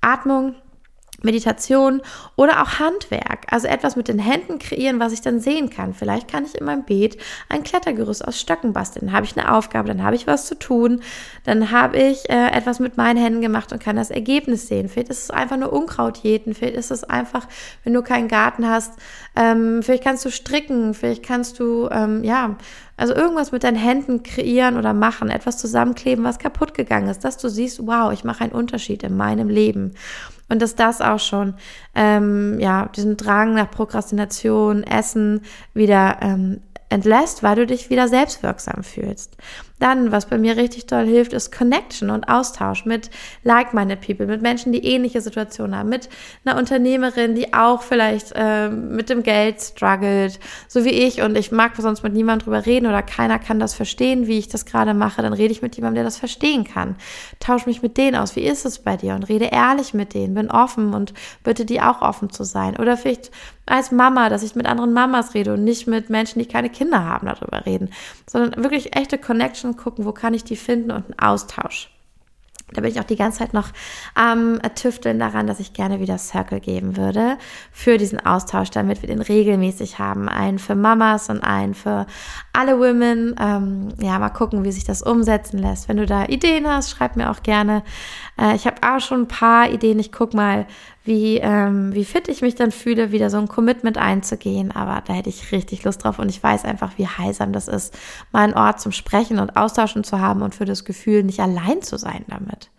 Atmung, 0.00 0.56
Meditation 1.22 2.02
oder 2.36 2.62
auch 2.62 2.78
Handwerk, 2.78 3.46
also 3.50 3.68
etwas 3.68 3.96
mit 3.96 4.08
den 4.08 4.18
Händen 4.18 4.58
kreieren, 4.58 5.00
was 5.00 5.12
ich 5.12 5.20
dann 5.20 5.40
sehen 5.40 5.70
kann. 5.70 5.94
Vielleicht 5.94 6.28
kann 6.28 6.44
ich 6.44 6.54
in 6.54 6.66
meinem 6.66 6.84
Beet 6.84 7.16
ein 7.48 7.62
Klettergerüst 7.62 8.26
aus 8.26 8.40
Stöcken 8.40 8.72
basteln. 8.72 9.06
Dann 9.06 9.14
habe 9.14 9.26
ich 9.26 9.36
eine 9.36 9.54
Aufgabe, 9.54 9.88
dann 9.88 10.02
habe 10.02 10.16
ich 10.16 10.26
was 10.26 10.46
zu 10.46 10.58
tun, 10.58 11.02
dann 11.44 11.70
habe 11.70 11.98
ich 11.98 12.28
äh, 12.30 12.50
etwas 12.50 12.80
mit 12.80 12.96
meinen 12.96 13.18
Händen 13.18 13.40
gemacht 13.40 13.72
und 13.72 13.82
kann 13.82 13.96
das 13.96 14.10
Ergebnis 14.10 14.68
sehen. 14.68 14.88
Vielleicht 14.88 15.10
ist 15.10 15.24
es 15.24 15.30
einfach 15.30 15.56
nur 15.56 15.72
Unkraut 15.72 16.18
jäten, 16.18 16.54
vielleicht 16.54 16.76
ist 16.76 16.90
es 16.90 17.04
einfach, 17.04 17.46
wenn 17.84 17.94
du 17.94 18.02
keinen 18.02 18.28
Garten 18.28 18.68
hast, 18.68 18.94
ähm, 19.36 19.82
vielleicht 19.82 20.04
kannst 20.04 20.24
du 20.24 20.30
stricken, 20.30 20.94
vielleicht 20.94 21.22
kannst 21.22 21.58
du, 21.58 21.88
ähm, 21.90 22.24
ja, 22.24 22.56
also 22.96 23.14
irgendwas 23.14 23.50
mit 23.50 23.64
deinen 23.64 23.76
Händen 23.76 24.22
kreieren 24.22 24.76
oder 24.76 24.92
machen, 24.92 25.30
etwas 25.30 25.56
zusammenkleben, 25.56 26.22
was 26.22 26.38
kaputt 26.38 26.74
gegangen 26.74 27.08
ist, 27.08 27.24
dass 27.24 27.38
du 27.38 27.48
siehst, 27.48 27.86
wow, 27.86 28.12
ich 28.12 28.24
mache 28.24 28.44
einen 28.44 28.52
Unterschied 28.52 29.02
in 29.02 29.16
meinem 29.16 29.48
Leben. 29.48 29.94
Und 30.50 30.60
dass 30.60 30.74
das 30.74 31.00
auch 31.00 31.20
schon, 31.20 31.54
ähm, 31.94 32.58
ja, 32.58 32.90
diesen 32.94 33.16
Drang 33.16 33.54
nach 33.54 33.70
Prokrastination, 33.70 34.82
Essen 34.82 35.42
wieder 35.72 36.18
ähm, 36.20 36.60
entlässt, 36.88 37.42
weil 37.42 37.56
du 37.56 37.66
dich 37.66 37.88
wieder 37.88 38.08
selbstwirksam 38.08 38.82
fühlst. 38.82 39.36
Dann, 39.80 40.12
was 40.12 40.26
bei 40.26 40.38
mir 40.38 40.56
richtig 40.56 40.86
toll 40.86 41.06
hilft, 41.06 41.32
ist 41.32 41.50
Connection 41.50 42.10
und 42.10 42.28
Austausch 42.28 42.84
mit 42.84 43.10
like-minded 43.42 44.00
people, 44.00 44.26
mit 44.26 44.42
Menschen, 44.42 44.72
die 44.72 44.84
ähnliche 44.84 45.20
Situationen 45.20 45.74
haben, 45.74 45.88
mit 45.88 46.08
einer 46.44 46.58
Unternehmerin, 46.58 47.34
die 47.34 47.52
auch 47.54 47.82
vielleicht 47.82 48.32
äh, 48.36 48.68
mit 48.68 49.10
dem 49.10 49.22
Geld 49.22 49.60
struggelt, 49.60 50.38
so 50.68 50.84
wie 50.84 50.90
ich. 50.90 51.22
Und 51.22 51.36
ich 51.36 51.50
mag 51.50 51.72
sonst 51.76 52.02
mit 52.02 52.12
niemandem 52.12 52.44
drüber 52.44 52.66
reden 52.66 52.86
oder 52.86 53.02
keiner 53.02 53.38
kann 53.38 53.58
das 53.58 53.74
verstehen, 53.74 54.26
wie 54.26 54.38
ich 54.38 54.48
das 54.48 54.66
gerade 54.66 54.94
mache, 54.94 55.22
dann 55.22 55.32
rede 55.32 55.52
ich 55.52 55.62
mit 55.62 55.74
jemandem, 55.76 55.96
der 55.96 56.04
das 56.04 56.18
verstehen 56.18 56.64
kann. 56.64 56.96
Tausch 57.40 57.66
mich 57.66 57.82
mit 57.82 57.96
denen 57.96 58.16
aus, 58.16 58.36
wie 58.36 58.44
ist 58.44 58.66
es 58.66 58.80
bei 58.80 58.96
dir? 58.96 59.14
Und 59.14 59.28
rede 59.30 59.46
ehrlich 59.46 59.94
mit 59.94 60.14
denen, 60.14 60.34
bin 60.34 60.50
offen 60.50 60.92
und 60.92 61.14
bitte 61.42 61.64
die 61.64 61.80
auch 61.80 62.02
offen 62.02 62.30
zu 62.30 62.44
sein. 62.44 62.76
Oder 62.76 62.98
vielleicht 62.98 63.30
als 63.70 63.92
Mama, 63.92 64.28
dass 64.28 64.42
ich 64.42 64.54
mit 64.56 64.66
anderen 64.66 64.92
Mamas 64.92 65.34
rede 65.34 65.54
und 65.54 65.64
nicht 65.64 65.86
mit 65.86 66.10
Menschen, 66.10 66.40
die 66.40 66.46
keine 66.46 66.70
Kinder 66.70 67.04
haben, 67.04 67.26
darüber 67.26 67.64
reden, 67.66 67.90
sondern 68.26 68.62
wirklich 68.62 68.96
echte 68.96 69.16
Connection 69.16 69.69
und 69.70 69.76
gucken, 69.76 70.04
wo 70.04 70.12
kann 70.12 70.34
ich 70.34 70.44
die 70.44 70.56
finden 70.56 70.90
und 70.90 71.06
einen 71.06 71.18
Austausch. 71.18 71.90
Da 72.72 72.80
bin 72.82 72.90
ich 72.90 73.00
auch 73.00 73.04
die 73.04 73.16
ganze 73.16 73.40
Zeit 73.40 73.52
noch 73.52 73.68
am 74.14 74.60
ähm, 74.62 74.74
Tüfteln 74.74 75.18
daran, 75.18 75.46
dass 75.46 75.60
ich 75.60 75.72
gerne 75.72 76.00
wieder 76.00 76.18
Circle 76.18 76.60
geben 76.60 76.96
würde 76.96 77.36
für 77.72 77.98
diesen 77.98 78.24
Austausch, 78.24 78.70
damit 78.70 79.02
wir 79.02 79.08
den 79.08 79.20
regelmäßig 79.20 79.98
haben. 79.98 80.28
Einen 80.28 80.58
für 80.58 80.76
Mamas 80.76 81.28
und 81.30 81.42
einen 81.42 81.74
für 81.74 82.06
alle 82.52 82.78
Women. 82.78 83.34
Ähm, 83.40 83.88
ja, 84.00 84.18
mal 84.18 84.30
gucken, 84.30 84.64
wie 84.64 84.72
sich 84.72 84.84
das 84.84 85.02
umsetzen 85.02 85.58
lässt. 85.58 85.88
Wenn 85.88 85.96
du 85.96 86.06
da 86.06 86.26
Ideen 86.26 86.68
hast, 86.68 86.90
schreib 86.90 87.16
mir 87.16 87.30
auch 87.30 87.42
gerne. 87.42 87.82
Äh, 88.38 88.54
ich 88.54 88.66
habe 88.66 88.76
auch 88.82 89.00
schon 89.00 89.22
ein 89.22 89.28
paar 89.28 89.70
Ideen. 89.70 89.98
Ich 89.98 90.12
guck 90.12 90.32
mal, 90.34 90.66
wie, 91.10 91.38
ähm, 91.38 91.92
wie 91.92 92.04
fit 92.04 92.28
ich 92.28 92.40
mich 92.40 92.54
dann 92.54 92.70
fühle, 92.70 93.10
wieder 93.10 93.30
so 93.30 93.38
ein 93.38 93.48
Commitment 93.48 93.98
einzugehen. 93.98 94.70
Aber 94.70 95.02
da 95.04 95.12
hätte 95.12 95.28
ich 95.28 95.50
richtig 95.50 95.82
Lust 95.82 96.04
drauf 96.04 96.20
und 96.20 96.28
ich 96.28 96.40
weiß 96.40 96.64
einfach, 96.64 96.92
wie 96.98 97.08
heilsam 97.08 97.52
das 97.52 97.66
ist, 97.66 97.98
mal 98.30 98.44
einen 98.44 98.54
Ort 98.54 98.80
zum 98.80 98.92
Sprechen 98.92 99.40
und 99.40 99.56
Austauschen 99.56 100.04
zu 100.04 100.20
haben 100.20 100.40
und 100.40 100.54
für 100.54 100.66
das 100.66 100.84
Gefühl, 100.84 101.24
nicht 101.24 101.40
allein 101.40 101.82
zu 101.82 101.98
sein 101.98 102.24
damit. 102.28 102.70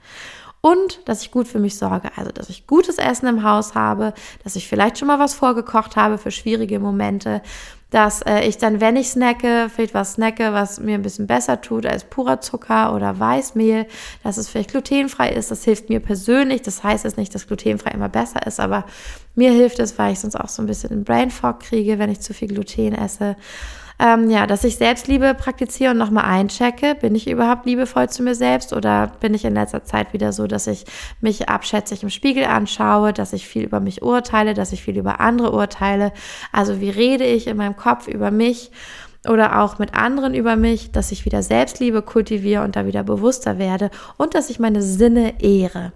Und 0.62 1.02
dass 1.06 1.24
ich 1.24 1.32
gut 1.32 1.47
für 1.47 1.58
mich 1.58 1.78
sorge, 1.78 2.12
also 2.15 2.32
dass 2.32 2.50
ich 2.50 2.67
gutes 2.67 3.00
Essen 3.00 3.26
im 3.26 3.43
Haus 3.43 3.74
habe, 3.74 4.13
dass 4.43 4.56
ich 4.56 4.67
vielleicht 4.67 5.00
schon 5.00 5.08
mal 5.08 5.17
was 5.17 5.34
vorgekocht 5.34 5.95
habe 5.95 6.19
für 6.19 6.30
schwierige 6.30 6.80
Momente, 6.80 7.41
dass 7.89 8.21
äh, 8.21 8.47
ich 8.47 8.58
dann, 8.58 8.80
wenn 8.80 8.95
ich 8.95 9.10
snacke, 9.10 9.69
vielleicht 9.74 9.93
was 9.93 10.13
snacke, 10.13 10.54
was 10.54 10.80
mir 10.80 10.95
ein 10.95 11.02
bisschen 11.02 11.28
besser 11.28 11.62
tut 11.62 11.86
als 11.86 12.06
purer 12.06 12.39
Zucker 12.39 12.95
oder 12.95 13.19
Weißmehl, 13.19 13.86
dass 14.24 14.38
es 14.38 14.47
vielleicht 14.47 14.71
glutenfrei 14.71 15.32
ist. 15.32 15.52
Das 15.52 15.65
hilft 15.65 15.89
mir 15.89 16.00
persönlich. 16.00 16.62
Das 16.62 16.84
heißt 16.84 17.04
jetzt 17.04 17.17
nicht, 17.17 17.36
dass 17.36 17.47
glutenfrei 17.47 17.91
immer 17.91 18.10
besser 18.10 18.45
ist, 18.47 18.60
aber 18.60 18.86
mir 19.36 19.52
hilft 19.52 19.80
es, 19.80 19.97
weil 19.97 20.13
ich 20.13 20.19
sonst 20.19 20.36
auch 20.36 20.47
so 20.47 20.62
ein 20.62 20.67
bisschen 20.67 20.91
einen 20.91 21.04
Brain 21.04 21.32
Fog 21.32 21.60
kriege, 21.60 22.00
wenn 22.00 22.10
ich 22.10 22.21
zu 22.21 22.34
viel 22.34 22.47
Gluten 22.47 22.93
esse. 22.93 23.36
Ähm, 24.02 24.32
ja, 24.32 24.48
dass 24.48 24.64
ich 24.64 24.78
Selbstliebe 24.78 25.36
praktiziere 25.36 25.92
und 25.92 26.00
nochmal 26.00 26.26
einchecke. 26.26 26.96
Bin 26.96 27.14
ich 27.14 27.30
überhaupt 27.30 27.68
liebevoll 27.68 28.10
zu 28.10 28.24
mir 28.24 28.34
selbst 28.34 28.74
oder 28.74 29.12
bin 29.20 29.36
ich 29.36 29.46
in 29.46 29.54
letzter 29.54 29.84
Zeit 29.84 30.12
wieder 30.12 30.34
so, 30.34 30.48
dass 30.48 30.66
ich 30.66 30.86
mich 31.22 31.50
abschätzig 31.50 32.02
im 32.02 32.10
Spiegel 32.10 32.46
anschaue, 32.46 33.14
dass 33.14 33.32
ich 33.32 33.48
viel 33.48 33.64
über 33.64 33.80
mich 33.80 34.02
urteile, 34.02 34.56
dass 34.56 34.74
ich 34.74 34.82
viel 34.82 34.98
über 34.98 35.20
andere 35.20 35.52
urteile? 35.52 36.14
Also 36.52 36.82
wie 36.82 36.90
rede 36.90 37.26
ich 37.26 37.46
in 37.46 37.58
meinem 37.58 37.78
Kopf 37.78 38.08
über 38.08 38.32
mich? 38.32 38.72
oder 39.30 39.62
auch 39.62 39.78
mit 39.78 39.94
anderen 39.94 40.34
über 40.34 40.56
mich, 40.56 40.92
dass 40.92 41.12
ich 41.12 41.26
wieder 41.26 41.44
Selbstliebe 41.44 42.02
kultiviere 42.02 42.64
und 42.64 42.76
da 42.76 42.88
wieder 42.88 43.04
bewusster 43.04 43.60
werde 43.60 43.92
und 44.18 44.34
dass 44.34 44.50
ich 44.50 44.58
meine 44.58 44.82
Sinne 44.82 45.40
ehre 45.44 45.94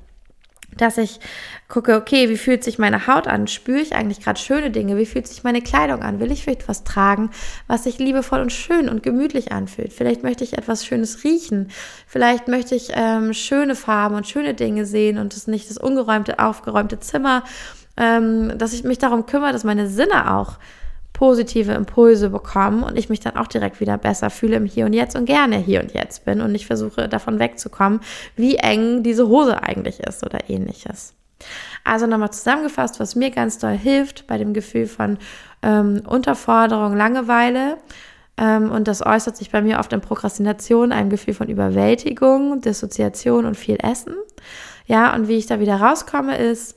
dass 0.77 0.97
ich 0.97 1.19
gucke, 1.67 1.95
okay, 1.95 2.29
wie 2.29 2.37
fühlt 2.37 2.63
sich 2.63 2.77
meine 2.77 3.07
Haut 3.07 3.27
an? 3.27 3.47
Spüre 3.47 3.79
ich 3.79 3.95
eigentlich 3.95 4.21
gerade 4.21 4.39
schöne 4.39 4.71
Dinge? 4.71 4.97
Wie 4.97 5.05
fühlt 5.05 5.27
sich 5.27 5.43
meine 5.43 5.61
Kleidung 5.61 6.01
an? 6.01 6.19
Will 6.19 6.31
ich 6.31 6.43
vielleicht 6.43 6.67
was 6.67 6.83
tragen, 6.83 7.31
was 7.67 7.83
sich 7.85 7.97
liebevoll 7.97 8.39
und 8.39 8.51
schön 8.51 8.89
und 8.89 9.03
gemütlich 9.03 9.51
anfühlt? 9.51 9.93
Vielleicht 9.93 10.23
möchte 10.23 10.43
ich 10.43 10.57
etwas 10.57 10.85
Schönes 10.85 11.23
riechen. 11.23 11.69
Vielleicht 12.07 12.47
möchte 12.47 12.75
ich 12.75 12.91
ähm, 12.93 13.33
schöne 13.33 13.75
Farben 13.75 14.15
und 14.15 14.27
schöne 14.27 14.53
Dinge 14.53 14.85
sehen 14.85 15.17
und 15.17 15.33
es 15.35 15.47
nicht 15.47 15.69
das 15.69 15.77
ungeräumte, 15.77 16.39
aufgeräumte 16.39 16.99
Zimmer, 16.99 17.43
ähm, 17.97 18.57
dass 18.57 18.73
ich 18.73 18.83
mich 18.83 18.97
darum 18.97 19.25
kümmere, 19.25 19.53
dass 19.53 19.63
meine 19.63 19.87
Sinne 19.87 20.35
auch 20.35 20.57
positive 21.15 21.71
Impulse 21.71 22.29
bekommen 22.29 22.83
und 22.83 22.97
ich 22.97 23.09
mich 23.09 23.21
dann 23.21 23.37
auch 23.37 23.47
direkt 23.47 23.79
wieder 23.79 23.97
besser 23.97 24.29
fühle 24.29 24.57
im 24.57 24.65
Hier 24.65 24.85
und 24.85 24.93
Jetzt 24.93 25.15
und 25.15 25.25
gerne 25.25 25.57
hier 25.57 25.81
und 25.81 25.93
jetzt 25.93 26.25
bin 26.25 26.41
und 26.41 26.51
nicht 26.51 26.67
versuche 26.67 27.07
davon 27.07 27.39
wegzukommen, 27.39 28.01
wie 28.35 28.57
eng 28.57 29.01
diese 29.01 29.27
Hose 29.27 29.63
eigentlich 29.63 30.01
ist 30.01 30.25
oder 30.25 30.49
ähnliches. 30.49 31.13
Also 31.85 32.05
nochmal 32.05 32.31
zusammengefasst, 32.31 32.99
was 32.99 33.15
mir 33.15 33.31
ganz 33.31 33.57
doll 33.57 33.77
hilft 33.77 34.27
bei 34.27 34.37
dem 34.37 34.53
Gefühl 34.53 34.87
von 34.87 35.17
ähm, 35.63 36.01
Unterforderung, 36.05 36.97
Langeweile. 36.97 37.77
Ähm, 38.37 38.69
und 38.69 38.89
das 38.89 39.05
äußert 39.05 39.37
sich 39.37 39.51
bei 39.51 39.61
mir 39.61 39.79
oft 39.79 39.93
in 39.93 40.01
Prokrastination, 40.01 40.91
einem 40.91 41.09
Gefühl 41.09 41.33
von 41.33 41.47
Überwältigung, 41.47 42.59
Dissoziation 42.59 43.45
und 43.45 43.55
viel 43.55 43.77
Essen. 43.81 44.15
Ja, 44.85 45.15
und 45.15 45.29
wie 45.29 45.37
ich 45.37 45.45
da 45.45 45.61
wieder 45.61 45.77
rauskomme, 45.77 46.37
ist, 46.37 46.75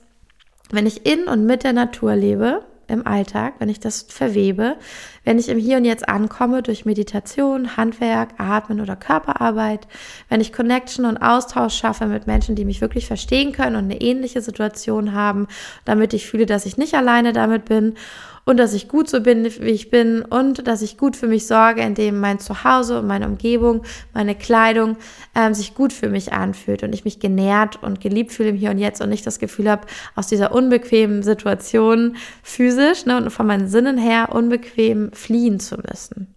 wenn 0.71 0.85
ich 0.85 1.05
in 1.05 1.27
und 1.27 1.45
mit 1.45 1.63
der 1.63 1.73
Natur 1.73 2.15
lebe, 2.15 2.61
im 2.89 3.05
Alltag, 3.05 3.55
wenn 3.59 3.69
ich 3.69 3.79
das 3.79 4.03
verwebe, 4.03 4.77
wenn 5.23 5.39
ich 5.39 5.49
im 5.49 5.57
Hier 5.57 5.77
und 5.77 5.85
Jetzt 5.85 6.07
ankomme 6.07 6.63
durch 6.63 6.85
Meditation, 6.85 7.77
Handwerk, 7.77 8.29
Atmen 8.37 8.81
oder 8.81 8.95
Körperarbeit, 8.95 9.87
wenn 10.29 10.41
ich 10.41 10.53
Connection 10.53 11.05
und 11.05 11.17
Austausch 11.17 11.75
schaffe 11.75 12.05
mit 12.05 12.27
Menschen, 12.27 12.55
die 12.55 12.65
mich 12.65 12.81
wirklich 12.81 13.07
verstehen 13.07 13.51
können 13.51 13.75
und 13.75 13.85
eine 13.85 14.01
ähnliche 14.01 14.41
Situation 14.41 15.13
haben, 15.13 15.47
damit 15.85 16.13
ich 16.13 16.27
fühle, 16.27 16.45
dass 16.45 16.65
ich 16.65 16.77
nicht 16.77 16.95
alleine 16.95 17.33
damit 17.33 17.65
bin 17.65 17.95
und 18.49 18.57
dass 18.57 18.73
ich 18.73 18.87
gut 18.87 19.07
so 19.07 19.21
bin, 19.21 19.45
wie 19.45 19.69
ich 19.69 19.91
bin 19.91 20.23
und 20.23 20.67
dass 20.67 20.81
ich 20.81 20.97
gut 20.97 21.15
für 21.15 21.27
mich 21.27 21.45
sorge, 21.45 21.83
indem 21.83 22.19
mein 22.19 22.39
Zuhause 22.39 22.97
und 22.97 23.05
meine 23.05 23.27
Umgebung, 23.27 23.83
meine 24.15 24.33
Kleidung 24.33 24.97
ähm, 25.35 25.53
sich 25.53 25.75
gut 25.75 25.93
für 25.93 26.09
mich 26.09 26.33
anfühlt 26.33 26.81
und 26.81 26.95
ich 26.95 27.05
mich 27.05 27.19
genährt 27.19 27.83
und 27.83 28.01
geliebt 28.01 28.31
fühle 28.31 28.49
im 28.49 28.55
Hier 28.55 28.71
und 28.71 28.79
Jetzt 28.79 29.01
und 29.01 29.09
nicht 29.09 29.27
das 29.27 29.37
Gefühl 29.37 29.69
habe, 29.69 29.85
aus 30.15 30.25
dieser 30.25 30.51
unbequemen 30.51 31.21
Situation 31.21 32.15
physisch 32.41 33.05
ne, 33.05 33.17
und 33.17 33.29
von 33.29 33.45
meinen 33.45 33.67
Sinnen 33.67 33.99
her 33.99 34.29
unbequem 34.33 35.11
fliehen 35.11 35.59
zu 35.59 35.77
müssen. 35.87 36.33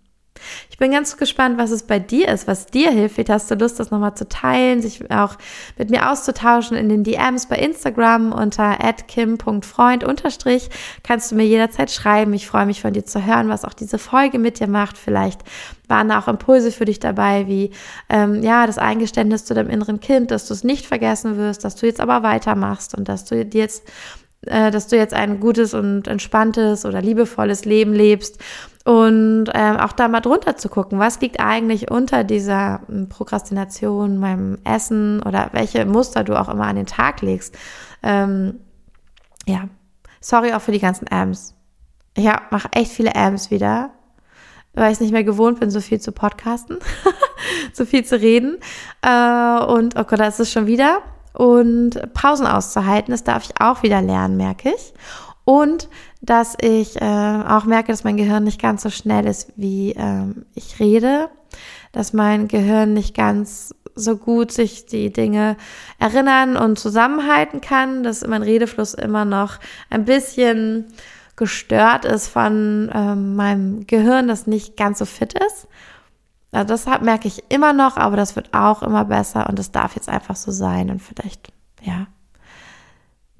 Ich 0.71 0.79
bin 0.79 0.91
ganz 0.91 1.17
gespannt, 1.17 1.59
was 1.59 1.71
es 1.71 1.85
bei 1.85 1.99
dir 1.99 2.29
ist, 2.29 2.47
was 2.47 2.67
dir 2.67 2.91
hilft. 2.91 3.29
Hast 3.29 3.51
du 3.51 3.55
Lust, 3.55 3.79
das 3.79 3.91
nochmal 3.91 4.15
zu 4.15 4.29
teilen, 4.29 4.83
sich 4.83 5.11
auch 5.11 5.37
mit 5.77 5.91
mir 5.91 6.11
auszutauschen 6.11 6.77
in 6.77 6.89
den 6.89 7.05
DMs 7.05 7.47
bei 7.47 7.57
Instagram 7.57 8.33
unter 8.33 8.77
kim.freund. 9.07 10.05
Kannst 11.03 11.31
du 11.31 11.35
mir 11.37 11.47
jederzeit 11.47 11.91
schreiben. 11.91 12.35
Ich 12.35 12.47
freue 12.47 12.67
mich 12.67 12.81
von 12.81 12.93
dir 12.93 13.05
zu 13.05 13.25
hören, 13.25 13.49
was 13.49 13.65
auch 13.65 13.75
diese 13.75 13.99
Folge 13.99 14.39
mit 14.39 14.61
dir 14.61 14.69
macht. 14.69 14.99
Vielleicht 14.99 15.43
waren 15.89 16.09
da 16.09 16.19
auch 16.19 16.29
Impulse 16.29 16.73
für 16.73 16.87
dich 16.87 17.01
dabei, 17.01 17.47
wie 17.47 17.71
ähm, 18.09 18.43
ja 18.43 18.67
das 18.67 18.79
Eingeständnis 18.79 19.45
zu 19.45 19.55
deinem 19.55 19.71
inneren 19.71 20.01
Kind, 20.01 20.31
dass 20.31 20.49
du 20.49 20.55
es 20.55 20.65
nicht 20.65 20.87
vergessen 20.87 21.37
wirst, 21.37 21.65
dass 21.65 21.77
du 21.77 21.87
jetzt 21.87 22.01
aber 22.01 22.23
weitermachst 22.23 22.95
und 22.95 23.09
dass 23.09 23.25
du 23.25 23.45
dir 23.45 23.61
jetzt 23.61 23.85
äh, 24.47 24.71
dass 24.71 24.89
du 24.89 24.97
jetzt 24.97 25.15
ein 25.15 25.39
gutes 25.39 25.75
und 25.75 26.09
entspanntes 26.09 26.85
oder 26.85 27.01
liebevolles 27.01 27.65
Leben 27.65 27.93
lebst 27.93 28.39
und 28.85 29.47
ähm, 29.55 29.77
auch 29.77 29.92
da 29.92 30.09
mal 30.09 30.21
drunter 30.21 30.57
zu 30.57 30.68
gucken, 30.68 30.99
was 30.99 31.21
liegt 31.21 31.38
eigentlich 31.38 31.90
unter 31.90 32.25
dieser 32.25 32.81
hm, 32.87 33.09
Prokrastination, 33.09 34.18
meinem 34.18 34.59
Essen 34.64 35.23
oder 35.23 35.51
welche 35.53 35.85
Muster 35.87 36.25
du 36.25 36.38
auch 36.38 36.49
immer 36.49 36.66
an 36.66 36.77
den 36.77 36.87
Tag 36.87 37.23
legst. 37.23 37.57
Ähm, 38.03 38.61
ja, 39.47 39.68
sorry 40.21 40.53
auch 40.53 40.61
für 40.61 40.73
die 40.73 40.81
ganzen 40.81 41.07
Amps. 41.11 41.55
Ich 42.16 42.25
mache 42.25 42.68
echt 42.73 42.90
viele 42.90 43.14
Amps 43.14 43.51
wieder, 43.51 43.90
weil 44.75 44.88
ich 44.88 44.95
es 44.95 45.01
nicht 45.01 45.12
mehr 45.12 45.25
gewohnt 45.25 45.61
bin, 45.61 45.71
so 45.71 45.81
viel 45.81 46.01
zu 46.01 46.11
podcasten, 46.11 46.79
so 47.73 47.85
viel 47.85 48.05
zu 48.05 48.21
reden. 48.21 48.59
Äh, 49.03 49.64
und 49.64 49.97
oh 49.97 50.05
Gott, 50.05 50.18
da 50.18 50.27
ist 50.27 50.40
es 50.40 50.51
schon 50.51 50.66
wieder. 50.66 51.03
Und 51.35 52.12
Pausen 52.12 52.47
auszuhalten, 52.47 53.12
das 53.12 53.25
darf 53.25 53.45
ich 53.45 53.61
auch 53.61 53.83
wieder 53.83 54.03
lernen, 54.03 54.37
merke 54.37 54.71
ich. 54.71 54.92
Und 55.45 55.89
dass 56.21 56.57
ich 56.61 57.01
äh, 57.01 57.05
auch 57.05 57.65
merke, 57.65 57.91
dass 57.93 58.05
mein 58.05 58.17
Gehirn 58.17 58.45
nicht 58.45 58.61
ganz 58.61 58.83
so 58.83 58.91
schnell 58.91 59.27
ist, 59.27 59.53
wie 59.57 59.93
ähm, 59.93 60.47
ich 60.55 60.79
rede, 60.79 61.31
dass 61.93 62.13
mein 62.13 62.49
Gehirn 62.49 62.95
nicht 62.95 63.15
ganz 63.15 63.75
so 63.95 64.17
gut 64.17 64.53
sich 64.53 64.87
die 64.87 65.13
Dinge 65.13 65.57
erinnern 65.99 66.57
und 66.57 66.79
zusammenhalten 66.79 67.61
kann, 67.61 68.03
dass 68.03 68.27
mein 68.27 68.43
Redefluss 68.43 68.95
immer 68.95 69.25
noch 69.25 69.59
ein 69.91 70.05
bisschen 70.05 70.87
gestört 71.37 72.05
ist 72.05 72.29
von 72.29 72.91
ähm, 72.95 73.37
meinem 73.37 73.87
Gehirn, 73.87 74.29
das 74.29 74.47
nicht 74.47 74.77
ganz 74.77 74.99
so 74.99 75.05
fit 75.05 75.35
ist. 75.35 75.67
Also 76.53 76.69
das 76.69 76.87
merke 77.01 77.29
ich 77.29 77.45
immer 77.49 77.73
noch, 77.73 77.97
aber 77.97 78.17
das 78.17 78.37
wird 78.37 78.51
auch 78.53 78.83
immer 78.83 79.07
besser 79.07 79.49
und 79.49 79.59
das 79.59 79.73
darf 79.73 79.97
jetzt 79.97 80.09
einfach 80.09 80.37
so 80.37 80.53
sein 80.53 80.91
und 80.91 81.01
vielleicht, 81.01 81.51
ja, 81.81 82.07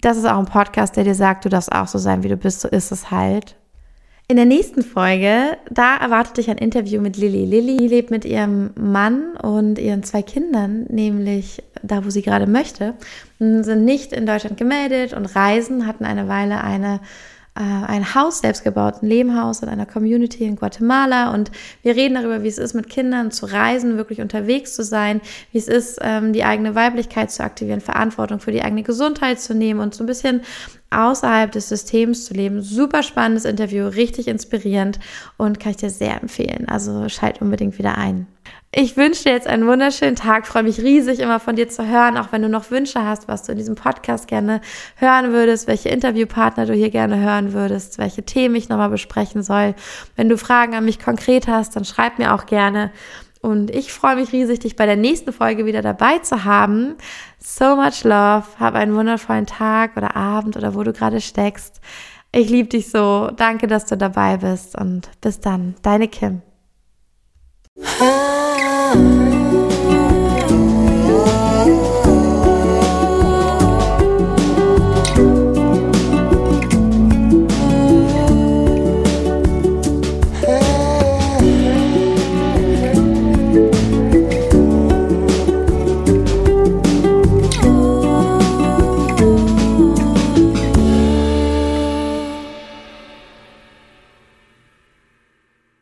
das 0.03 0.19
ist 0.19 0.27
auch 0.27 0.38
ein 0.38 0.45
Podcast, 0.47 0.97
der 0.97 1.05
dir 1.05 1.15
sagt, 1.15 1.45
du 1.45 1.49
darfst 1.49 1.73
auch 1.73 1.87
so 1.87 1.99
sein, 1.99 2.23
wie 2.23 2.29
du 2.29 2.37
bist, 2.37 2.61
so 2.61 2.69
ist 2.69 2.93
es 2.93 3.11
halt. 3.11 3.57
In 4.29 4.37
der 4.37 4.47
nächsten 4.47 4.83
Folge, 4.83 5.57
da 5.71 5.97
erwartet 5.97 6.37
dich 6.37 6.51
ein 6.51 6.59
Interview 6.59 7.01
mit 7.01 7.17
Lilly. 7.17 7.45
Lilly 7.45 7.87
lebt 7.87 8.11
mit 8.11 8.25
ihrem 8.25 8.71
Mann 8.77 9.37
und 9.37 9.79
ihren 9.79 10.03
zwei 10.03 10.23
Kindern, 10.23 10.87
nämlich 10.88 11.62
da, 11.83 12.05
wo 12.05 12.11
sie 12.11 12.23
gerade 12.23 12.47
möchte, 12.47 12.95
sind 13.38 13.85
nicht 13.85 14.12
in 14.12 14.27
Deutschland 14.27 14.57
gemeldet 14.57 15.12
und 15.12 15.27
reisen, 15.27 15.87
hatten 15.87 16.05
eine 16.05 16.29
Weile 16.29 16.62
eine 16.62 17.01
ein 17.61 18.15
Haus 18.15 18.38
selbst 18.38 18.65
gebaut, 18.65 19.03
ein 19.03 19.07
Lehmhaus 19.07 19.62
in 19.62 19.69
einer 19.69 19.85
Community 19.85 20.45
in 20.45 20.57
Guatemala. 20.57 21.35
Und 21.35 21.51
wir 21.83 21.95
reden 21.95 22.15
darüber, 22.15 22.43
wie 22.43 22.49
es 22.49 22.59
ist, 22.59 22.73
mit 22.73 22.88
Kindern 22.88 23.31
zu 23.31 23.47
reisen, 23.47 23.99
wirklich 23.99 24.21
unterwegs 24.23 24.75
zu 24.75 24.83
sein, 24.83 25.21
wie 25.53 25.59
es 25.59 25.69
ist, 25.69 25.99
ähm, 26.01 26.33
die 26.33 26.45
eigene 26.45 26.75
Weiblichkeit 26.75 27.31
zu 27.31 27.45
aktivieren, 27.45 27.81
Verantwortung 27.81 28.41
für 28.41 28.53
die 28.53 28.62
eigene 28.62 28.83
Gesundheit 28.83 29.38
zu 29.41 29.55
nehmen 29.55 29.81
und 29.81 29.95
so 29.95 30.03
ein 30.03 30.07
bisschen 30.07 30.43
außerhalb 30.92 31.50
des 31.50 31.68
Systems 31.68 32.26
zu 32.26 32.35
leben. 32.35 32.62
Super 32.62 33.02
spannendes 33.02 33.44
Interview, 33.44 33.87
richtig 33.87 34.28
inspirierend 34.28 35.00
und 35.37 35.61
kann 35.61 35.70
ich 35.70 35.78
dir 35.78 35.90
sehr 35.90 36.20
empfehlen. 36.20 36.68
Also 36.68 37.09
schalt 37.09 37.40
unbedingt 37.40 37.78
wieder 37.78 37.98
ein. 37.98 38.26
Ich 38.74 38.96
wünsche 38.96 39.24
dir 39.24 39.33
jetzt 39.33 39.46
einen 39.46 39.66
wunderschönen 39.66 40.16
Tag. 40.16 40.46
Freue 40.46 40.62
mich 40.62 40.81
riesig, 40.81 41.20
immer 41.20 41.40
von 41.40 41.57
dir 41.57 41.68
zu 41.68 41.87
hören, 41.87 42.16
auch 42.16 42.33
wenn 42.33 42.40
du 42.40 42.48
noch 42.48 42.70
Wünsche 42.70 43.05
hast, 43.05 43.28
was 43.28 43.42
du 43.42 43.52
in 43.52 43.59
diesem 43.59 43.74
Podcast 43.74 44.28
gerne 44.28 44.62
hören 44.96 45.33
würdest, 45.33 45.68
welche 45.68 45.90
Interviewpartner 45.90 46.64
du 46.64 46.72
hier 46.72 46.88
gerne 46.88 47.20
hören 47.20 47.52
würdest, 47.52 47.98
welche 47.98 48.22
Themen 48.22 48.55
ich 48.55 48.70
nochmal 48.70 48.88
besprechen 48.88 49.42
soll. 49.42 49.74
Wenn 50.16 50.31
du 50.31 50.38
Fragen 50.38 50.74
an 50.74 50.87
mich 50.87 50.98
konkret 50.98 51.48
hast, 51.48 51.76
dann 51.76 51.85
schreib 51.85 52.18
mir 52.18 52.35
auch 52.35 52.46
gerne. 52.46 52.92
Und 53.42 53.70
ich 53.70 53.92
freue 53.92 54.14
mich 54.14 54.33
riesig, 54.33 54.61
dich 54.61 54.76
bei 54.76 54.87
der 54.87 54.96
nächsten 54.96 55.33
Folge 55.33 55.66
wieder 55.66 55.83
dabei 55.83 56.20
zu 56.20 56.44
haben. 56.44 56.94
So 57.38 57.74
much 57.74 58.05
love. 58.05 58.44
Hab 58.59 58.74
einen 58.74 58.94
wundervollen 58.94 59.46
Tag 59.46 59.96
oder 59.96 60.16
Abend 60.16 60.57
oder 60.57 60.76
wo 60.76 60.85
du 60.85 60.92
gerade 60.92 61.20
steckst. 61.20 61.81
Ich 62.31 62.48
liebe 62.48 62.68
dich 62.68 62.88
so. 62.88 63.31
Danke, 63.37 63.66
dass 63.66 63.87
du 63.87 63.96
dabei 63.96 64.37
bist 64.37 64.78
und 64.78 65.11
bis 65.20 65.40
dann. 65.40 65.74
Deine 65.83 66.07
Kim. 66.07 66.40
Ah. 68.00 69.32